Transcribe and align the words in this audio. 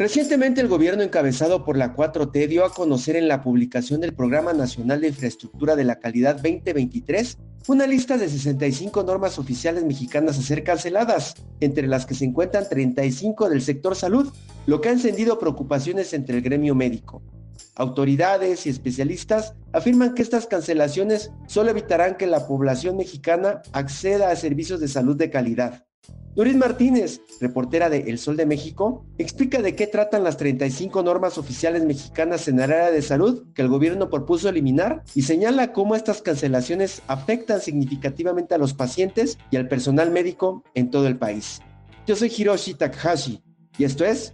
Recientemente 0.00 0.62
el 0.62 0.68
gobierno 0.68 1.02
encabezado 1.02 1.62
por 1.62 1.76
la 1.76 1.94
4T 1.94 2.48
dio 2.48 2.64
a 2.64 2.72
conocer 2.72 3.16
en 3.16 3.28
la 3.28 3.42
publicación 3.42 4.00
del 4.00 4.14
Programa 4.14 4.54
Nacional 4.54 5.02
de 5.02 5.08
Infraestructura 5.08 5.76
de 5.76 5.84
la 5.84 6.00
Calidad 6.00 6.36
2023 6.36 7.36
una 7.68 7.86
lista 7.86 8.16
de 8.16 8.30
65 8.30 9.02
normas 9.02 9.38
oficiales 9.38 9.84
mexicanas 9.84 10.38
a 10.38 10.42
ser 10.42 10.64
canceladas, 10.64 11.34
entre 11.60 11.86
las 11.86 12.06
que 12.06 12.14
se 12.14 12.24
encuentran 12.24 12.66
35 12.66 13.50
del 13.50 13.60
sector 13.60 13.94
salud, 13.94 14.32
lo 14.64 14.80
que 14.80 14.88
ha 14.88 14.92
encendido 14.92 15.38
preocupaciones 15.38 16.14
entre 16.14 16.38
el 16.38 16.42
gremio 16.42 16.74
médico. 16.74 17.22
Autoridades 17.74 18.64
y 18.64 18.70
especialistas 18.70 19.52
afirman 19.74 20.14
que 20.14 20.22
estas 20.22 20.46
cancelaciones 20.46 21.30
solo 21.46 21.68
evitarán 21.68 22.16
que 22.16 22.26
la 22.26 22.46
población 22.46 22.96
mexicana 22.96 23.60
acceda 23.72 24.30
a 24.30 24.36
servicios 24.36 24.80
de 24.80 24.88
salud 24.88 25.16
de 25.18 25.28
calidad. 25.28 25.84
Doris 26.34 26.56
Martínez, 26.56 27.20
reportera 27.40 27.90
de 27.90 28.08
El 28.08 28.18
Sol 28.18 28.36
de 28.36 28.46
México, 28.46 29.04
explica 29.18 29.60
de 29.62 29.74
qué 29.74 29.88
tratan 29.88 30.22
las 30.22 30.36
35 30.36 31.02
normas 31.02 31.38
oficiales 31.38 31.84
mexicanas 31.84 32.46
en 32.46 32.60
el 32.60 32.72
área 32.72 32.90
de 32.92 33.02
salud 33.02 33.52
que 33.52 33.62
el 33.62 33.68
gobierno 33.68 34.10
propuso 34.10 34.48
eliminar 34.48 35.02
y 35.14 35.22
señala 35.22 35.72
cómo 35.72 35.96
estas 35.96 36.22
cancelaciones 36.22 37.02
afectan 37.08 37.60
significativamente 37.60 38.54
a 38.54 38.58
los 38.58 38.74
pacientes 38.74 39.38
y 39.50 39.56
al 39.56 39.68
personal 39.68 40.12
médico 40.12 40.62
en 40.74 40.90
todo 40.90 41.08
el 41.08 41.18
país. 41.18 41.60
Yo 42.06 42.14
soy 42.14 42.32
Hiroshi 42.34 42.74
Takahashi 42.74 43.42
y 43.76 43.84
esto 43.84 44.04
es 44.04 44.32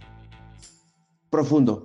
Profundo. 1.29 1.83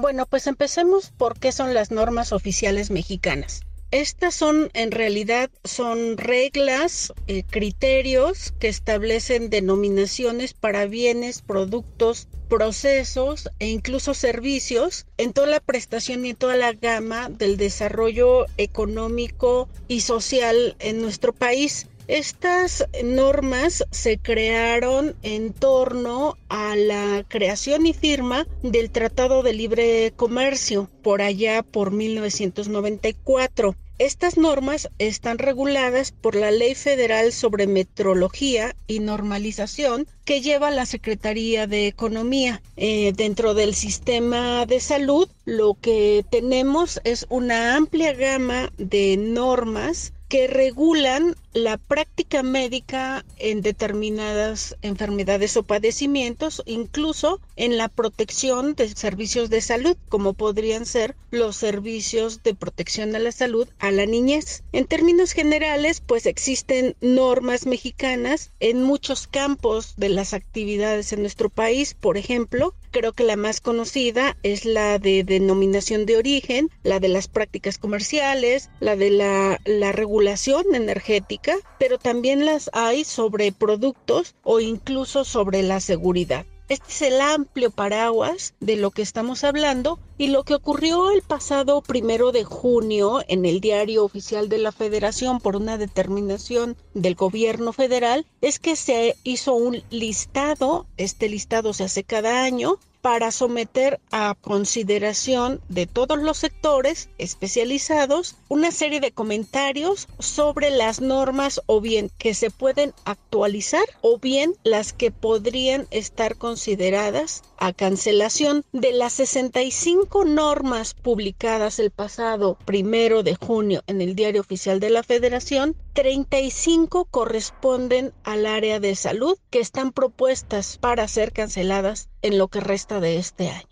Bueno, 0.00 0.24
pues 0.24 0.46
empecemos 0.46 1.10
por 1.10 1.38
qué 1.38 1.52
son 1.52 1.74
las 1.74 1.90
normas 1.90 2.32
oficiales 2.32 2.90
mexicanas. 2.90 3.60
Estas 3.90 4.34
son, 4.34 4.70
en 4.72 4.92
realidad, 4.92 5.50
son 5.62 6.16
reglas, 6.16 7.12
eh, 7.26 7.42
criterios 7.42 8.54
que 8.58 8.68
establecen 8.68 9.50
denominaciones 9.50 10.54
para 10.54 10.86
bienes, 10.86 11.42
productos, 11.42 12.28
procesos 12.48 13.50
e 13.58 13.66
incluso 13.68 14.14
servicios 14.14 15.06
en 15.18 15.34
toda 15.34 15.48
la 15.48 15.60
prestación 15.60 16.24
y 16.24 16.30
en 16.30 16.36
toda 16.36 16.56
la 16.56 16.72
gama 16.72 17.28
del 17.28 17.58
desarrollo 17.58 18.46
económico 18.56 19.68
y 19.86 20.00
social 20.00 20.76
en 20.78 21.02
nuestro 21.02 21.34
país. 21.34 21.88
Estas 22.10 22.84
normas 23.04 23.84
se 23.92 24.18
crearon 24.18 25.14
en 25.22 25.52
torno 25.52 26.36
a 26.48 26.74
la 26.74 27.24
creación 27.28 27.86
y 27.86 27.92
firma 27.92 28.48
del 28.64 28.90
Tratado 28.90 29.44
de 29.44 29.52
Libre 29.52 30.12
Comercio 30.16 30.90
por 31.04 31.22
allá 31.22 31.62
por 31.62 31.92
1994. 31.92 33.76
Estas 34.00 34.36
normas 34.36 34.88
están 34.98 35.38
reguladas 35.38 36.10
por 36.10 36.34
la 36.34 36.50
Ley 36.50 36.74
Federal 36.74 37.32
sobre 37.32 37.68
Metrología 37.68 38.74
y 38.88 38.98
Normalización 38.98 40.08
que 40.24 40.40
lleva 40.40 40.72
la 40.72 40.86
Secretaría 40.86 41.68
de 41.68 41.86
Economía. 41.86 42.60
Eh, 42.76 43.12
dentro 43.14 43.54
del 43.54 43.76
sistema 43.76 44.66
de 44.66 44.80
salud, 44.80 45.28
lo 45.44 45.74
que 45.80 46.24
tenemos 46.28 47.00
es 47.04 47.26
una 47.28 47.76
amplia 47.76 48.14
gama 48.14 48.72
de 48.78 49.16
normas 49.16 50.12
que 50.30 50.46
regulan 50.46 51.34
la 51.52 51.76
práctica 51.76 52.44
médica 52.44 53.24
en 53.38 53.62
determinadas 53.62 54.76
enfermedades 54.80 55.56
o 55.56 55.64
padecimientos, 55.64 56.62
incluso 56.66 57.40
en 57.56 57.76
la 57.76 57.88
protección 57.88 58.76
de 58.76 58.88
servicios 58.88 59.50
de 59.50 59.60
salud, 59.60 59.96
como 60.08 60.34
podrían 60.34 60.86
ser 60.86 61.16
los 61.32 61.56
servicios 61.56 62.44
de 62.44 62.54
protección 62.54 63.16
a 63.16 63.18
la 63.18 63.32
salud 63.32 63.68
a 63.80 63.90
la 63.90 64.06
niñez. 64.06 64.62
En 64.70 64.86
términos 64.86 65.32
generales, 65.32 66.00
pues 66.00 66.26
existen 66.26 66.94
normas 67.00 67.66
mexicanas 67.66 68.52
en 68.60 68.84
muchos 68.84 69.26
campos 69.26 69.94
de 69.96 70.10
las 70.10 70.32
actividades 70.32 71.12
en 71.12 71.22
nuestro 71.22 71.50
país, 71.50 71.94
por 71.94 72.16
ejemplo, 72.16 72.72
Creo 72.92 73.12
que 73.12 73.22
la 73.22 73.36
más 73.36 73.60
conocida 73.60 74.36
es 74.42 74.64
la 74.64 74.98
de 74.98 75.22
denominación 75.22 76.06
de 76.06 76.16
origen, 76.16 76.70
la 76.82 76.98
de 76.98 77.08
las 77.08 77.28
prácticas 77.28 77.78
comerciales, 77.78 78.68
la 78.80 78.96
de 78.96 79.10
la, 79.10 79.60
la 79.64 79.92
regulación 79.92 80.74
energética, 80.74 81.54
pero 81.78 81.98
también 81.98 82.44
las 82.44 82.68
hay 82.72 83.04
sobre 83.04 83.52
productos 83.52 84.34
o 84.42 84.58
incluso 84.58 85.24
sobre 85.24 85.62
la 85.62 85.78
seguridad. 85.78 86.46
Este 86.70 86.86
es 86.88 87.02
el 87.02 87.20
amplio 87.20 87.72
paraguas 87.72 88.54
de 88.60 88.76
lo 88.76 88.92
que 88.92 89.02
estamos 89.02 89.42
hablando 89.42 89.98
y 90.18 90.28
lo 90.28 90.44
que 90.44 90.54
ocurrió 90.54 91.10
el 91.10 91.22
pasado 91.22 91.82
primero 91.82 92.30
de 92.30 92.44
junio 92.44 93.24
en 93.26 93.44
el 93.44 93.60
diario 93.60 94.04
oficial 94.04 94.48
de 94.48 94.58
la 94.58 94.70
Federación 94.70 95.40
por 95.40 95.56
una 95.56 95.78
determinación 95.78 96.76
del 96.94 97.16
gobierno 97.16 97.72
federal 97.72 98.24
es 98.40 98.60
que 98.60 98.76
se 98.76 99.16
hizo 99.24 99.54
un 99.54 99.82
listado, 99.90 100.86
este 100.96 101.28
listado 101.28 101.72
se 101.72 101.82
hace 101.82 102.04
cada 102.04 102.44
año 102.44 102.78
para 103.02 103.30
someter 103.30 104.00
a 104.10 104.34
consideración 104.40 105.60
de 105.68 105.86
todos 105.86 106.18
los 106.18 106.38
sectores 106.38 107.08
especializados 107.18 108.36
una 108.48 108.70
serie 108.70 109.00
de 109.00 109.12
comentarios 109.12 110.08
sobre 110.18 110.70
las 110.70 111.00
normas 111.00 111.60
o 111.66 111.80
bien 111.80 112.10
que 112.18 112.34
se 112.34 112.50
pueden 112.50 112.92
actualizar 113.04 113.84
o 114.02 114.18
bien 114.18 114.54
las 114.64 114.92
que 114.92 115.10
podrían 115.10 115.86
estar 115.90 116.36
consideradas 116.36 117.42
a 117.60 117.74
cancelación 117.74 118.64
de 118.72 118.92
las 118.92 119.12
65 119.12 120.24
normas 120.24 120.94
publicadas 120.94 121.78
el 121.78 121.90
pasado 121.90 122.58
primero 122.64 123.22
de 123.22 123.36
junio 123.36 123.82
en 123.86 124.00
el 124.00 124.14
Diario 124.14 124.40
Oficial 124.40 124.80
de 124.80 124.88
la 124.88 125.02
Federación, 125.02 125.76
35 125.92 127.04
corresponden 127.04 128.12
al 128.24 128.46
área 128.46 128.80
de 128.80 128.96
salud 128.96 129.36
que 129.50 129.60
están 129.60 129.92
propuestas 129.92 130.78
para 130.78 131.06
ser 131.06 131.32
canceladas 131.32 132.08
en 132.22 132.38
lo 132.38 132.48
que 132.48 132.60
resta 132.60 132.98
de 132.98 133.18
este 133.18 133.50
año. 133.50 133.68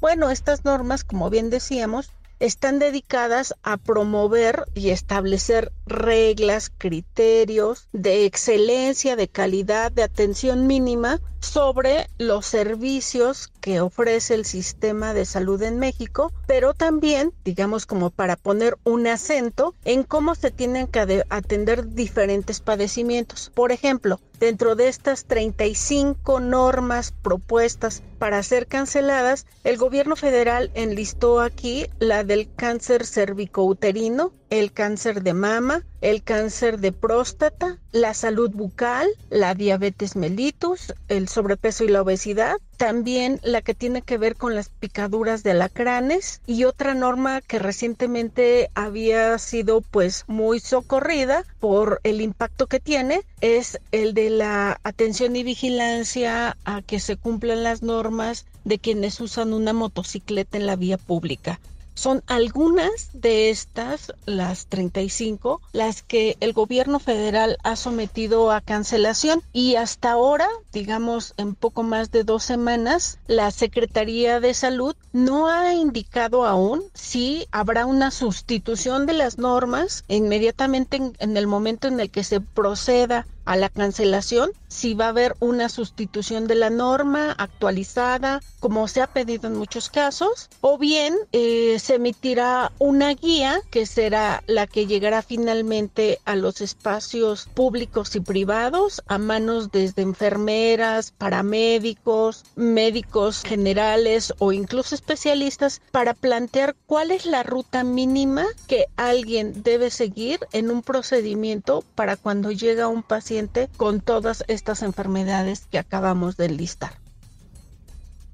Bueno, 0.00 0.30
estas 0.30 0.64
normas, 0.64 1.04
como 1.04 1.28
bien 1.28 1.50
decíamos, 1.50 2.12
están 2.40 2.78
dedicadas 2.78 3.54
a 3.62 3.76
promover 3.76 4.64
y 4.74 4.90
establecer 4.90 5.72
reglas, 5.86 6.70
criterios 6.76 7.88
de 7.92 8.24
excelencia, 8.24 9.16
de 9.16 9.28
calidad, 9.28 9.90
de 9.90 10.02
atención 10.02 10.66
mínima 10.66 11.20
sobre 11.40 12.08
los 12.18 12.46
servicios 12.46 13.52
que 13.68 13.82
ofrece 13.82 14.32
el 14.32 14.46
sistema 14.46 15.12
de 15.12 15.26
salud 15.26 15.62
en 15.62 15.78
México, 15.78 16.32
pero 16.46 16.72
también, 16.72 17.34
digamos, 17.44 17.84
como 17.84 18.08
para 18.08 18.36
poner 18.36 18.78
un 18.82 19.06
acento 19.06 19.74
en 19.84 20.04
cómo 20.04 20.34
se 20.34 20.50
tienen 20.50 20.86
que 20.86 21.22
atender 21.28 21.90
diferentes 21.90 22.60
padecimientos. 22.60 23.52
Por 23.54 23.70
ejemplo, 23.70 24.20
dentro 24.40 24.74
de 24.74 24.88
estas 24.88 25.26
35 25.26 26.40
normas 26.40 27.12
propuestas 27.12 28.02
para 28.18 28.42
ser 28.42 28.66
canceladas, 28.66 29.44
el 29.64 29.76
gobierno 29.76 30.16
federal 30.16 30.70
enlistó 30.72 31.40
aquí 31.40 31.88
la 31.98 32.24
del 32.24 32.48
cáncer 32.54 33.04
cervicouterino, 33.04 34.32
el 34.48 34.72
cáncer 34.72 35.22
de 35.22 35.34
mama, 35.34 35.84
el 36.00 36.22
cáncer 36.22 36.78
de 36.78 36.92
próstata, 36.92 37.78
la 37.92 38.14
salud 38.14 38.50
bucal, 38.50 39.08
la 39.28 39.54
diabetes 39.54 40.16
mellitus, 40.16 40.94
el 41.08 41.28
sobrepeso 41.28 41.84
y 41.84 41.88
la 41.88 42.00
obesidad, 42.00 42.56
también 42.78 43.40
la 43.42 43.60
que 43.60 43.74
tiene 43.74 44.02
que 44.02 44.18
ver 44.18 44.36
con 44.36 44.54
las 44.54 44.68
picaduras 44.68 45.42
de 45.42 45.50
alacranes 45.50 46.40
y 46.46 46.62
otra 46.62 46.94
norma 46.94 47.40
que 47.40 47.58
recientemente 47.58 48.70
había 48.74 49.36
sido 49.38 49.80
pues 49.80 50.24
muy 50.28 50.60
socorrida 50.60 51.44
por 51.58 52.00
el 52.04 52.20
impacto 52.20 52.68
que 52.68 52.78
tiene 52.78 53.22
es 53.40 53.80
el 53.90 54.14
de 54.14 54.30
la 54.30 54.80
atención 54.84 55.34
y 55.34 55.42
vigilancia 55.42 56.56
a 56.64 56.80
que 56.82 57.00
se 57.00 57.16
cumplan 57.16 57.64
las 57.64 57.82
normas 57.82 58.46
de 58.64 58.78
quienes 58.78 59.20
usan 59.20 59.52
una 59.52 59.72
motocicleta 59.72 60.56
en 60.56 60.66
la 60.66 60.76
vía 60.76 60.98
pública. 60.98 61.58
Son 61.98 62.22
algunas 62.28 63.10
de 63.12 63.50
estas, 63.50 64.12
las 64.24 64.66
35, 64.66 65.60
las 65.72 66.02
que 66.02 66.36
el 66.38 66.52
gobierno 66.52 67.00
federal 67.00 67.58
ha 67.64 67.74
sometido 67.74 68.52
a 68.52 68.60
cancelación. 68.60 69.42
Y 69.52 69.74
hasta 69.74 70.12
ahora, 70.12 70.46
digamos 70.72 71.34
en 71.38 71.56
poco 71.56 71.82
más 71.82 72.12
de 72.12 72.22
dos 72.22 72.44
semanas, 72.44 73.18
la 73.26 73.50
Secretaría 73.50 74.38
de 74.38 74.54
Salud 74.54 74.94
no 75.12 75.48
ha 75.48 75.74
indicado 75.74 76.46
aún 76.46 76.84
si 76.94 77.48
habrá 77.50 77.84
una 77.84 78.12
sustitución 78.12 79.04
de 79.04 79.14
las 79.14 79.38
normas 79.38 80.04
inmediatamente 80.06 80.98
en, 80.98 81.16
en 81.18 81.36
el 81.36 81.48
momento 81.48 81.88
en 81.88 81.98
el 81.98 82.12
que 82.12 82.22
se 82.22 82.40
proceda 82.40 83.26
a 83.48 83.56
la 83.56 83.70
cancelación, 83.70 84.50
si 84.68 84.92
va 84.92 85.06
a 85.06 85.08
haber 85.08 85.34
una 85.40 85.70
sustitución 85.70 86.46
de 86.46 86.54
la 86.54 86.68
norma 86.68 87.32
actualizada, 87.32 88.42
como 88.60 88.86
se 88.88 89.00
ha 89.00 89.06
pedido 89.06 89.48
en 89.48 89.56
muchos 89.56 89.88
casos, 89.88 90.50
o 90.60 90.76
bien 90.76 91.14
eh, 91.32 91.78
se 91.78 91.94
emitirá 91.94 92.72
una 92.78 93.14
guía 93.14 93.62
que 93.70 93.86
será 93.86 94.42
la 94.46 94.66
que 94.66 94.86
llegará 94.86 95.22
finalmente 95.22 96.18
a 96.26 96.36
los 96.36 96.60
espacios 96.60 97.48
públicos 97.54 98.14
y 98.16 98.20
privados 98.20 99.02
a 99.06 99.16
manos 99.16 99.72
desde 99.72 100.02
enfermeras, 100.02 101.14
paramédicos, 101.16 102.44
médicos 102.54 103.44
generales 103.44 104.34
o 104.40 104.52
incluso 104.52 104.94
especialistas 104.94 105.80
para 105.90 106.12
plantear 106.12 106.76
cuál 106.84 107.12
es 107.12 107.24
la 107.24 107.44
ruta 107.44 107.82
mínima 107.82 108.44
que 108.66 108.88
alguien 108.96 109.62
debe 109.62 109.88
seguir 109.88 110.40
en 110.52 110.70
un 110.70 110.82
procedimiento 110.82 111.82
para 111.94 112.16
cuando 112.16 112.50
llega 112.50 112.88
un 112.88 113.02
paciente 113.02 113.37
con 113.76 114.00
todas 114.00 114.44
estas 114.48 114.82
enfermedades 114.82 115.66
que 115.70 115.78
acabamos 115.78 116.36
de 116.36 116.48
listar. 116.48 116.98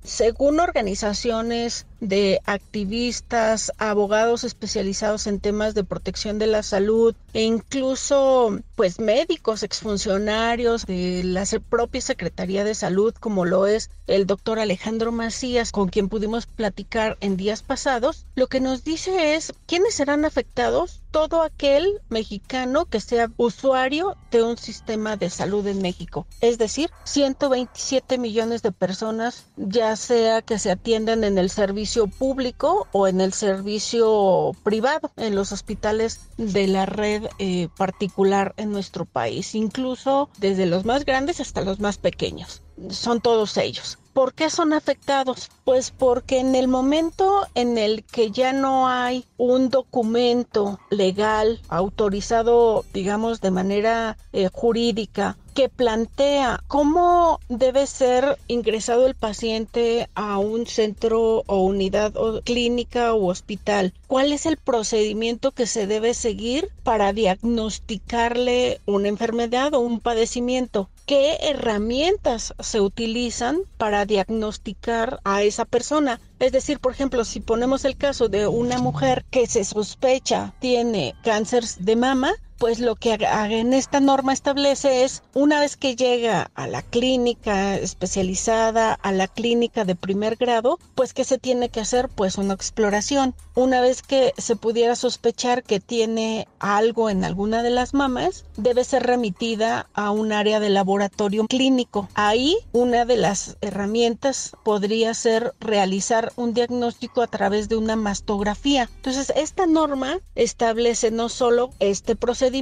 Según 0.02 0.60
organizaciones 0.60 1.86
de 2.00 2.40
activistas, 2.44 3.72
abogados 3.78 4.44
especializados 4.44 5.26
en 5.26 5.40
temas 5.40 5.74
de 5.74 5.84
protección 5.84 6.38
de 6.38 6.46
la 6.46 6.62
salud 6.62 7.14
e 7.32 7.42
incluso 7.42 8.58
pues 8.76 8.98
médicos, 8.98 9.62
exfuncionarios 9.62 10.86
de 10.86 11.22
la 11.24 11.44
propia 11.68 12.00
Secretaría 12.00 12.64
de 12.64 12.74
Salud, 12.74 13.14
como 13.14 13.44
lo 13.44 13.66
es 13.66 13.90
el 14.06 14.26
doctor 14.26 14.58
Alejandro 14.58 15.12
Macías, 15.12 15.72
con 15.72 15.88
quien 15.88 16.08
pudimos 16.08 16.46
platicar 16.46 17.16
en 17.20 17.36
días 17.36 17.62
pasados, 17.62 18.26
lo 18.34 18.48
que 18.48 18.60
nos 18.60 18.84
dice 18.84 19.34
es 19.34 19.52
quiénes 19.66 19.94
serán 19.94 20.24
afectados 20.24 21.00
todo 21.10 21.42
aquel 21.42 22.00
mexicano 22.08 22.86
que 22.86 23.00
sea 23.00 23.30
usuario 23.36 24.16
de 24.32 24.42
un 24.42 24.58
sistema 24.58 25.16
de 25.16 25.30
salud 25.30 25.64
en 25.68 25.80
México. 25.80 26.26
Es 26.40 26.58
decir, 26.58 26.90
127 27.04 28.18
millones 28.18 28.62
de 28.62 28.72
personas, 28.72 29.44
ya 29.56 29.94
sea 29.94 30.42
que 30.42 30.58
se 30.58 30.72
atiendan 30.72 31.22
en 31.22 31.38
el 31.38 31.50
servicio 31.50 31.83
público 32.18 32.88
o 32.92 33.06
en 33.06 33.20
el 33.20 33.32
servicio 33.32 34.52
privado, 34.62 35.10
en 35.16 35.34
los 35.34 35.52
hospitales 35.52 36.20
de 36.36 36.66
la 36.66 36.86
red 36.86 37.24
eh, 37.38 37.68
particular 37.76 38.54
en 38.56 38.72
nuestro 38.72 39.04
país, 39.04 39.54
incluso 39.54 40.28
desde 40.38 40.66
los 40.66 40.84
más 40.84 41.04
grandes 41.04 41.40
hasta 41.40 41.62
los 41.62 41.80
más 41.80 41.98
pequeños. 41.98 42.62
Son 42.90 43.20
todos 43.20 43.56
ellos. 43.56 43.98
¿Por 44.12 44.32
qué 44.32 44.48
son 44.48 44.72
afectados? 44.72 45.50
Pues 45.64 45.90
porque 45.90 46.38
en 46.38 46.54
el 46.54 46.68
momento 46.68 47.46
en 47.54 47.78
el 47.78 48.04
que 48.04 48.30
ya 48.30 48.52
no 48.52 48.88
hay 48.88 49.26
un 49.36 49.70
documento 49.70 50.78
legal 50.90 51.60
autorizado, 51.68 52.84
digamos, 52.92 53.40
de 53.40 53.50
manera 53.50 54.16
eh, 54.32 54.48
jurídica 54.52 55.36
que 55.54 55.68
plantea 55.68 56.62
cómo 56.66 57.38
debe 57.48 57.86
ser 57.86 58.38
ingresado 58.48 59.06
el 59.06 59.14
paciente 59.14 60.08
a 60.14 60.38
un 60.38 60.66
centro 60.66 61.44
o 61.46 61.62
unidad 61.62 62.16
o 62.16 62.42
clínica 62.42 63.14
o 63.14 63.26
hospital. 63.26 63.94
¿Cuál 64.08 64.32
es 64.32 64.46
el 64.46 64.56
procedimiento 64.56 65.52
que 65.52 65.66
se 65.66 65.86
debe 65.86 66.12
seguir 66.12 66.70
para 66.82 67.12
diagnosticarle 67.12 68.80
una 68.84 69.08
enfermedad 69.08 69.74
o 69.74 69.80
un 69.80 70.00
padecimiento? 70.00 70.90
¿Qué 71.06 71.36
herramientas 71.42 72.54
se 72.58 72.80
utilizan 72.80 73.60
para 73.76 74.06
diagnosticar 74.06 75.20
a 75.22 75.42
esa 75.42 75.66
persona? 75.66 76.20
Es 76.40 76.50
decir, 76.50 76.80
por 76.80 76.92
ejemplo, 76.92 77.24
si 77.24 77.40
ponemos 77.40 77.84
el 77.84 77.96
caso 77.96 78.28
de 78.28 78.48
una 78.48 78.78
mujer 78.78 79.24
que 79.30 79.46
se 79.46 79.64
sospecha 79.64 80.54
tiene 80.60 81.14
cáncer 81.22 81.64
de 81.78 81.96
mama, 81.96 82.32
pues 82.64 82.80
lo 82.80 82.96
que 82.96 83.12
en 83.12 83.74
esta 83.74 84.00
norma 84.00 84.32
establece 84.32 85.04
es 85.04 85.22
una 85.34 85.60
vez 85.60 85.76
que 85.76 85.96
llega 85.96 86.50
a 86.54 86.66
la 86.66 86.80
clínica 86.80 87.76
especializada, 87.76 88.94
a 88.94 89.12
la 89.12 89.28
clínica 89.28 89.84
de 89.84 89.94
primer 89.94 90.36
grado, 90.36 90.78
pues 90.94 91.12
que 91.12 91.24
se 91.24 91.36
tiene 91.36 91.68
que 91.68 91.80
hacer 91.80 92.08
pues 92.08 92.38
una 92.38 92.54
exploración. 92.54 93.34
Una 93.54 93.82
vez 93.82 94.00
que 94.00 94.32
se 94.38 94.56
pudiera 94.56 94.96
sospechar 94.96 95.62
que 95.62 95.78
tiene 95.78 96.48
algo 96.58 97.10
en 97.10 97.22
alguna 97.24 97.62
de 97.62 97.68
las 97.68 97.92
mamas, 97.92 98.46
debe 98.56 98.82
ser 98.84 99.02
remitida 99.02 99.90
a 99.92 100.10
un 100.10 100.32
área 100.32 100.58
de 100.58 100.70
laboratorio 100.70 101.46
clínico. 101.46 102.08
Ahí 102.14 102.56
una 102.72 103.04
de 103.04 103.18
las 103.18 103.58
herramientas 103.60 104.56
podría 104.64 105.12
ser 105.12 105.52
realizar 105.60 106.32
un 106.36 106.54
diagnóstico 106.54 107.20
a 107.20 107.26
través 107.26 107.68
de 107.68 107.76
una 107.76 107.94
mastografía. 107.94 108.88
Entonces, 108.96 109.34
esta 109.36 109.66
norma 109.66 110.18
establece 110.34 111.10
no 111.10 111.28
solo 111.28 111.68
este 111.78 112.16
procedimiento, 112.16 112.53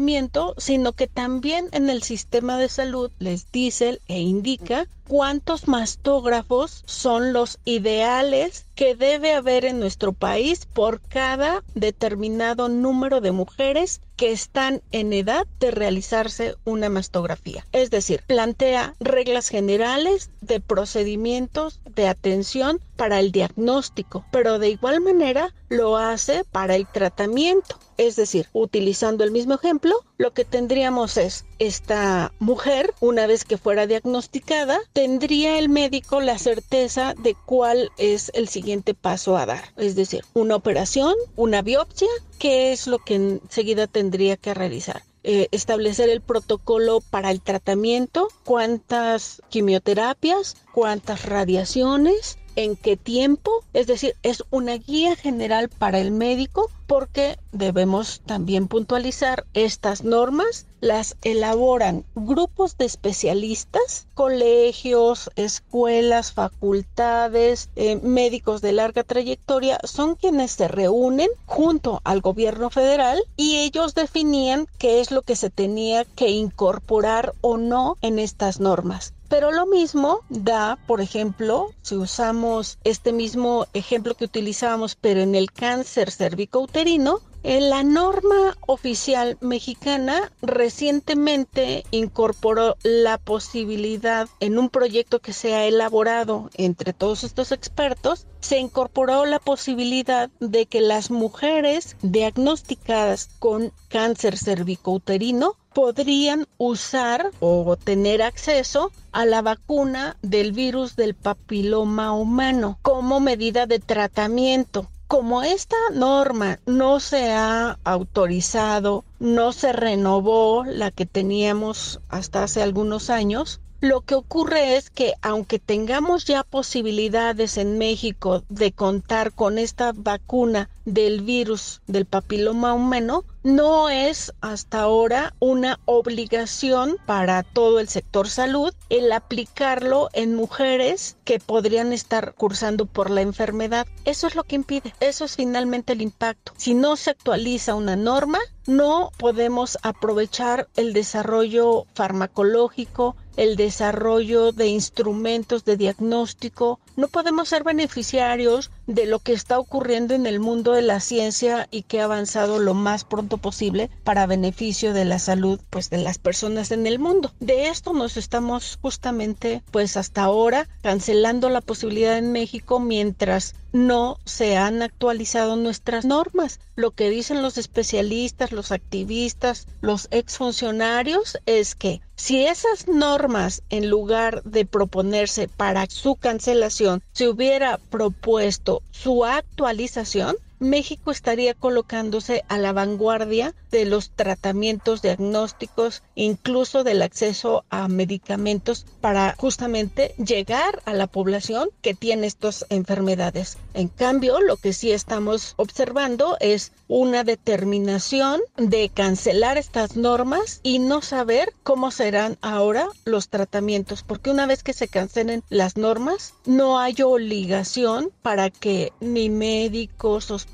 sino 0.57 0.93
que 0.93 1.07
también 1.07 1.69
en 1.73 1.91
el 1.91 2.03
sistema 2.03 2.57
de 2.59 2.69
salud 2.69 3.11
les 3.19 3.51
dice 3.53 4.01
e 4.09 4.21
indica 4.21 4.87
cuántos 5.13 5.69
mastógrafos 5.69 6.85
son 6.87 7.35
los 7.35 7.59
ideales 7.67 8.65
que 8.75 8.95
debe 8.95 9.35
haber 9.35 9.67
en 9.67 9.79
nuestro 9.79 10.15
país 10.15 10.65
por 10.65 11.03
cada 11.03 11.63
determinado 11.75 12.71
número 12.71 13.21
de 13.21 13.31
mujeres 13.31 14.01
que 14.17 14.33
están 14.33 14.83
en 14.91 15.13
edad 15.13 15.47
de 15.61 15.71
realizarse 15.71 16.55
una 16.65 16.89
mastografía. 16.89 17.67
Es 17.73 17.91
decir, 17.91 18.23
plantea 18.27 18.95
reglas 19.01 19.49
generales 19.49 20.31
de 20.41 20.61
procedimientos 20.61 21.81
de 21.95 22.09
atención 22.09 22.81
para 22.97 23.21
el 23.21 23.33
diagnóstico, 23.33 24.25
pero 24.31 24.59
de 24.59 24.71
igual 24.71 25.01
manera 25.01 25.53
lo 25.69 25.97
hace 25.97 26.45
para 26.45 26.77
el 26.77 26.87
tratamiento. 26.87 27.79
Es 27.99 28.17
decir, 28.17 28.49
utilizando 28.53 29.25
el 29.25 29.31
mismo 29.31 29.55
ejemplo, 29.55 29.95
lo 30.19 30.33
que 30.33 30.45
tendríamos 30.45 31.17
es 31.17 31.45
esta 31.59 32.33
mujer, 32.39 32.95
una 33.01 33.27
vez 33.27 33.45
que 33.45 33.59
fuera 33.59 33.87
diagnosticada, 33.87 34.79
tendría 35.03 35.59
el 35.59 35.69
médico 35.69 36.21
la 36.21 36.39
certeza 36.39 37.15
de 37.19 37.35
cuál 37.35 37.91
es 37.99 38.31
el 38.35 38.47
siguiente 38.47 38.95
paso 38.95 39.37
a 39.37 39.47
dar. 39.47 39.65
Es 39.77 39.97
decir, 39.97 40.25
una 40.33 40.55
operación, 40.55 41.17
una 41.35 41.61
biopsia, 41.61 42.07
qué 42.39 42.71
es 42.73 42.87
lo 42.87 43.01
que 43.01 43.17
enseguida 43.17 43.89
tendría 43.89 44.37
que 44.37 44.55
realizar. 44.55 45.03
Eh, 45.25 45.49
establecer 45.51 46.09
el 46.09 46.21
protocolo 46.21 47.01
para 47.01 47.33
el 47.33 47.41
tratamiento, 47.41 48.29
cuántas 48.45 49.43
quimioterapias, 49.49 50.55
cuántas 50.73 51.25
radiaciones, 51.25 52.39
en 52.57 52.77
qué 52.77 52.97
tiempo, 52.97 53.65
es 53.73 53.87
decir, 53.87 54.17
es 54.23 54.43
una 54.51 54.75
guía 54.75 55.17
general 55.17 55.69
para 55.69 55.99
el 55.99 56.11
médico 56.11 56.71
porque 56.87 57.39
debemos 57.53 58.21
también 58.27 58.69
puntualizar 58.69 59.47
estas 59.55 60.05
normas 60.05 60.67
las 60.81 61.17
elaboran 61.23 62.05
grupos 62.15 62.77
de 62.77 62.85
especialistas, 62.85 64.09
colegios, 64.15 65.31
escuelas, 65.37 66.33
facultades, 66.33 67.71
eh, 67.77 67.97
médicos 67.97 68.61
de 68.63 68.73
larga 68.73 69.05
trayectoria, 69.05 69.79
son 69.85 70.17
quienes 70.17 70.51
se 70.51 70.69
reúnen 70.69 71.29
junto 71.47 72.01
al 72.05 72.21
gobierno 72.21 72.69
federal 72.69 73.23
y 73.37 73.59
ellos 73.59 73.95
definían 73.95 74.67
qué 74.79 75.01
es 75.01 75.13
lo 75.13 75.23
que 75.23 75.37
se 75.37 75.51
tenía 75.51 76.05
que 76.05 76.31
incorporar 76.31 77.33
o 77.41 77.57
no 77.57 77.97
en 78.03 78.19
estas 78.19 78.59
normas. 78.59 79.15
Pero 79.33 79.51
lo 79.51 79.65
mismo 79.65 80.21
da, 80.29 80.79
por 80.87 81.01
ejemplo, 81.01 81.71
si 81.81 81.97
usamos 81.97 82.77
este 82.85 83.15
mismo 83.15 83.67
ejemplo 83.73 84.15
que 84.15 84.27
utilizábamos, 84.27 84.95
pero 84.95 85.21
en 85.21 85.35
el 85.35 85.51
cáncer 85.51 86.11
cervicouterino, 86.11 87.19
la 87.43 87.83
norma 87.83 88.57
oficial 88.67 89.37
mexicana 89.41 90.33
recientemente 90.43 91.85
incorporó 91.91 92.77
la 92.83 93.19
posibilidad 93.19 94.29
en 94.41 94.59
un 94.59 94.69
proyecto 94.69 95.19
que 95.21 95.33
se 95.33 95.55
ha 95.55 95.67
elaborado 95.67 96.51
entre 96.55 96.93
todos 96.93 97.25
estos 97.25 97.51
expertos, 97.51 98.27
se 98.41 98.59
incorporó 98.59 99.27
la 99.27 99.39
posibilidad 99.39 100.31
de 100.41 100.67
que 100.67 100.81
las 100.81 101.11
mujeres 101.11 101.97
diagnosticadas 102.03 103.29
con 103.39 103.73
cáncer 103.89 104.37
cervicouterino 104.37 105.57
podrían 105.73 106.47
usar 106.59 107.31
o 107.41 107.77
tener 107.77 108.23
acceso 108.23 108.93
a 109.11 109.25
la 109.25 109.43
vacuna 109.43 110.17
del 110.23 110.53
virus 110.53 110.97
del 110.97 111.15
papiloma 111.15 112.13
humano 112.15 112.79
como 112.83 113.21
medida 113.21 113.67
de 113.67 113.79
tratamiento. 113.79 114.89
Como 115.13 115.43
esta 115.43 115.77
norma 115.93 116.59
no 116.65 116.99
se 116.99 117.33
ha 117.33 117.79
autorizado, 117.85 119.05
no 119.19 119.53
se 119.53 119.75
renovó 119.75 120.65
la 120.65 120.91
que 120.91 121.05
teníamos 121.05 122.01
hasta 122.09 122.45
hace 122.45 122.63
algunos 122.63 123.11
años, 123.11 123.61
lo 123.83 124.01
que 124.01 124.15
ocurre 124.15 124.77
es 124.77 124.89
que 124.89 125.13
aunque 125.21 125.59
tengamos 125.59 126.25
ya 126.25 126.45
posibilidades 126.45 127.59
en 127.59 127.77
México 127.77 128.43
de 128.49 128.73
contar 128.73 129.33
con 129.33 129.59
esta 129.59 129.93
vacuna 129.95 130.71
del 130.87 131.21
virus 131.21 131.83
del 131.87 132.07
papiloma 132.07 132.73
humano, 132.73 133.25
no 133.43 133.89
es 133.89 134.33
hasta 134.41 134.81
ahora 134.81 135.35
una 135.41 135.81
obligación 135.85 136.97
para 137.07 137.43
todo 137.43 137.81
el 137.81 137.89
sector 137.89 138.29
salud 138.29 138.73
el 138.89 139.11
aplicarlo 139.11 140.11
en 140.13 140.35
mujeres 140.35 141.17
que 141.25 141.41
podrían 141.41 141.93
estar 141.93 142.35
cursando 142.35 142.87
por 142.87 143.11
la 143.11 143.23
enfermedad. 143.23 143.87
Eso 144.05 144.27
es 144.27 144.37
lo 144.37 144.45
que 144.45 144.57
impide, 144.57 144.95
eso 145.01 145.25
es 145.25 145.37
finalmente 145.37 145.93
el 145.93 146.03
impacto. 146.03 146.53
Si 146.57 146.75
no 146.75 146.97
se 146.97 147.11
actualiza 147.11 147.75
una 147.75 147.97
norma, 147.97 148.39
no 148.67 149.11
podemos 149.19 149.77
aprovechar 149.83 150.69
el 150.77 150.93
desarrollo 150.93 151.87
farmacológico, 151.95 153.17
el 153.37 153.57
desarrollo 153.57 154.53
de 154.53 154.69
instrumentos 154.69 155.65
de 155.65 155.77
diagnóstico, 155.77 156.79
no 156.97 157.09
podemos 157.09 157.49
ser 157.49 157.65
beneficiarios 157.65 158.71
de 158.87 159.07
lo 159.07 159.19
que 159.19 159.33
está 159.33 159.59
ocurriendo 159.59 160.15
en 160.15 160.27
el 160.27 160.41
mundo 160.41 160.73
de 160.73 160.83
la 160.83 161.01
ciencia 161.01 161.69
y 161.71 161.83
que 161.83 162.01
ha 162.01 162.05
avanzado 162.05 162.59
lo 162.59 162.75
más 162.75 163.05
pronto 163.05 163.39
posible 163.39 163.91
para 164.05 164.27
beneficio 164.27 164.93
de 164.93 165.05
la 165.05 165.19
salud 165.19 165.61
pues 165.71 165.91
de 165.91 165.99
las 165.99 166.19
personas 166.19 166.71
en 166.71 166.87
el 166.87 166.99
mundo. 166.99 167.33
De 167.41 167.69
esto 167.69 167.93
nos 167.93 168.17
estamos 168.17 168.79
justamente 168.81 169.63
pues 169.71 169.97
hasta 169.97 170.23
ahora 170.23 170.69
cancelando 170.83 171.49
la 171.49 171.61
posibilidad 171.61 172.19
en 172.19 172.33
México 172.33 172.81
mientras 172.81 173.55
no 173.73 174.19
se 174.25 174.57
han 174.57 174.83
actualizado 174.83 175.57
nuestras 175.57 176.05
normas. 176.05 176.61
Lo 176.77 176.91
que 176.91 177.11
dicen 177.11 177.43
los 177.43 177.59
especialistas, 177.59 178.53
los 178.53 178.73
activistas, 178.73 179.67
los 179.81 180.09
exfuncionarios 180.11 181.39
es 181.47 181.75
que 181.75 182.01
si 182.15 182.47
esas 182.47 182.87
normas, 182.87 183.63
en 183.71 183.89
lugar 183.89 184.43
de 184.45 184.65
proponerse 184.65 185.49
para 185.49 185.87
su 185.89 186.17
cancelación, 186.17 187.03
se 187.13 187.29
hubiera 187.29 187.79
propuesto 187.79 188.83
su 188.91 189.25
actualización, 189.25 190.37
México 190.63 191.11
estaría 191.11 191.55
colocándose 191.55 192.45
a 192.49 192.57
la 192.57 192.73
vanguardia 192.73 193.53
de 193.73 193.85
los 193.85 194.11
tratamientos 194.11 195.03
diagnósticos, 195.03 196.05
incluso 196.15 196.85
del 196.85 197.03
acceso 197.03 197.65
a 197.69 197.89
medicamentos 197.89 198.87
para 199.01 199.35
justamente 199.37 200.15
llegar 200.19 200.81
a 200.85 200.95
la 200.95 201.09
población 201.09 201.71
que 201.81 201.95
tiene 201.95 202.29
estas 202.29 202.65
enfermedades. 202.69 203.59
En 203.75 203.89
cambio, 203.89 204.41
lo 204.41 204.57
que 204.57 204.73
sí 204.73 204.93
estamos 204.93 205.55
observando 205.57 206.37
es 206.39 206.71
una 206.87 207.25
determinación 207.25 208.41
de 208.57 208.89
cancelar 208.89 209.59
estas 209.59 209.97
normas 209.97 210.61
y 210.63 210.79
no 210.79 211.03
saber 211.03 211.53
cómo 211.65 211.91
serán 211.91 212.39
ahora 212.41 212.87
los 213.05 213.29
tratamientos, 213.29 214.05
porque 214.05 214.31
una 214.31 214.47
vez 214.47 214.63
que 214.63 214.75
se 214.75 214.87
cancelen 214.87 215.43
las 215.49 215.77
normas, 215.77 216.35
no 216.47 216.79
hay 216.79 216.95
obligación 217.03 218.13
para 218.23 218.51
que 218.51 218.93
ni 219.01 219.29
médicos, 219.29 220.31
hospitales, 220.31 220.52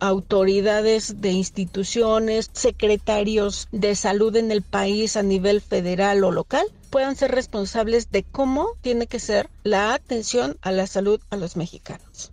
autoridades 0.00 1.20
de 1.20 1.30
instituciones, 1.30 2.50
secretarios 2.52 3.68
de 3.72 3.94
salud 3.94 4.36
en 4.36 4.50
el 4.50 4.62
país 4.62 5.16
a 5.16 5.22
nivel 5.22 5.60
federal 5.60 6.24
o 6.24 6.30
local 6.30 6.66
puedan 6.90 7.16
ser 7.16 7.32
responsables 7.32 8.10
de 8.10 8.22
cómo 8.22 8.68
tiene 8.80 9.06
que 9.06 9.18
ser 9.18 9.50
la 9.64 9.94
atención 9.94 10.56
a 10.62 10.72
la 10.72 10.86
salud 10.86 11.20
a 11.30 11.36
los 11.36 11.56
mexicanos. 11.56 12.30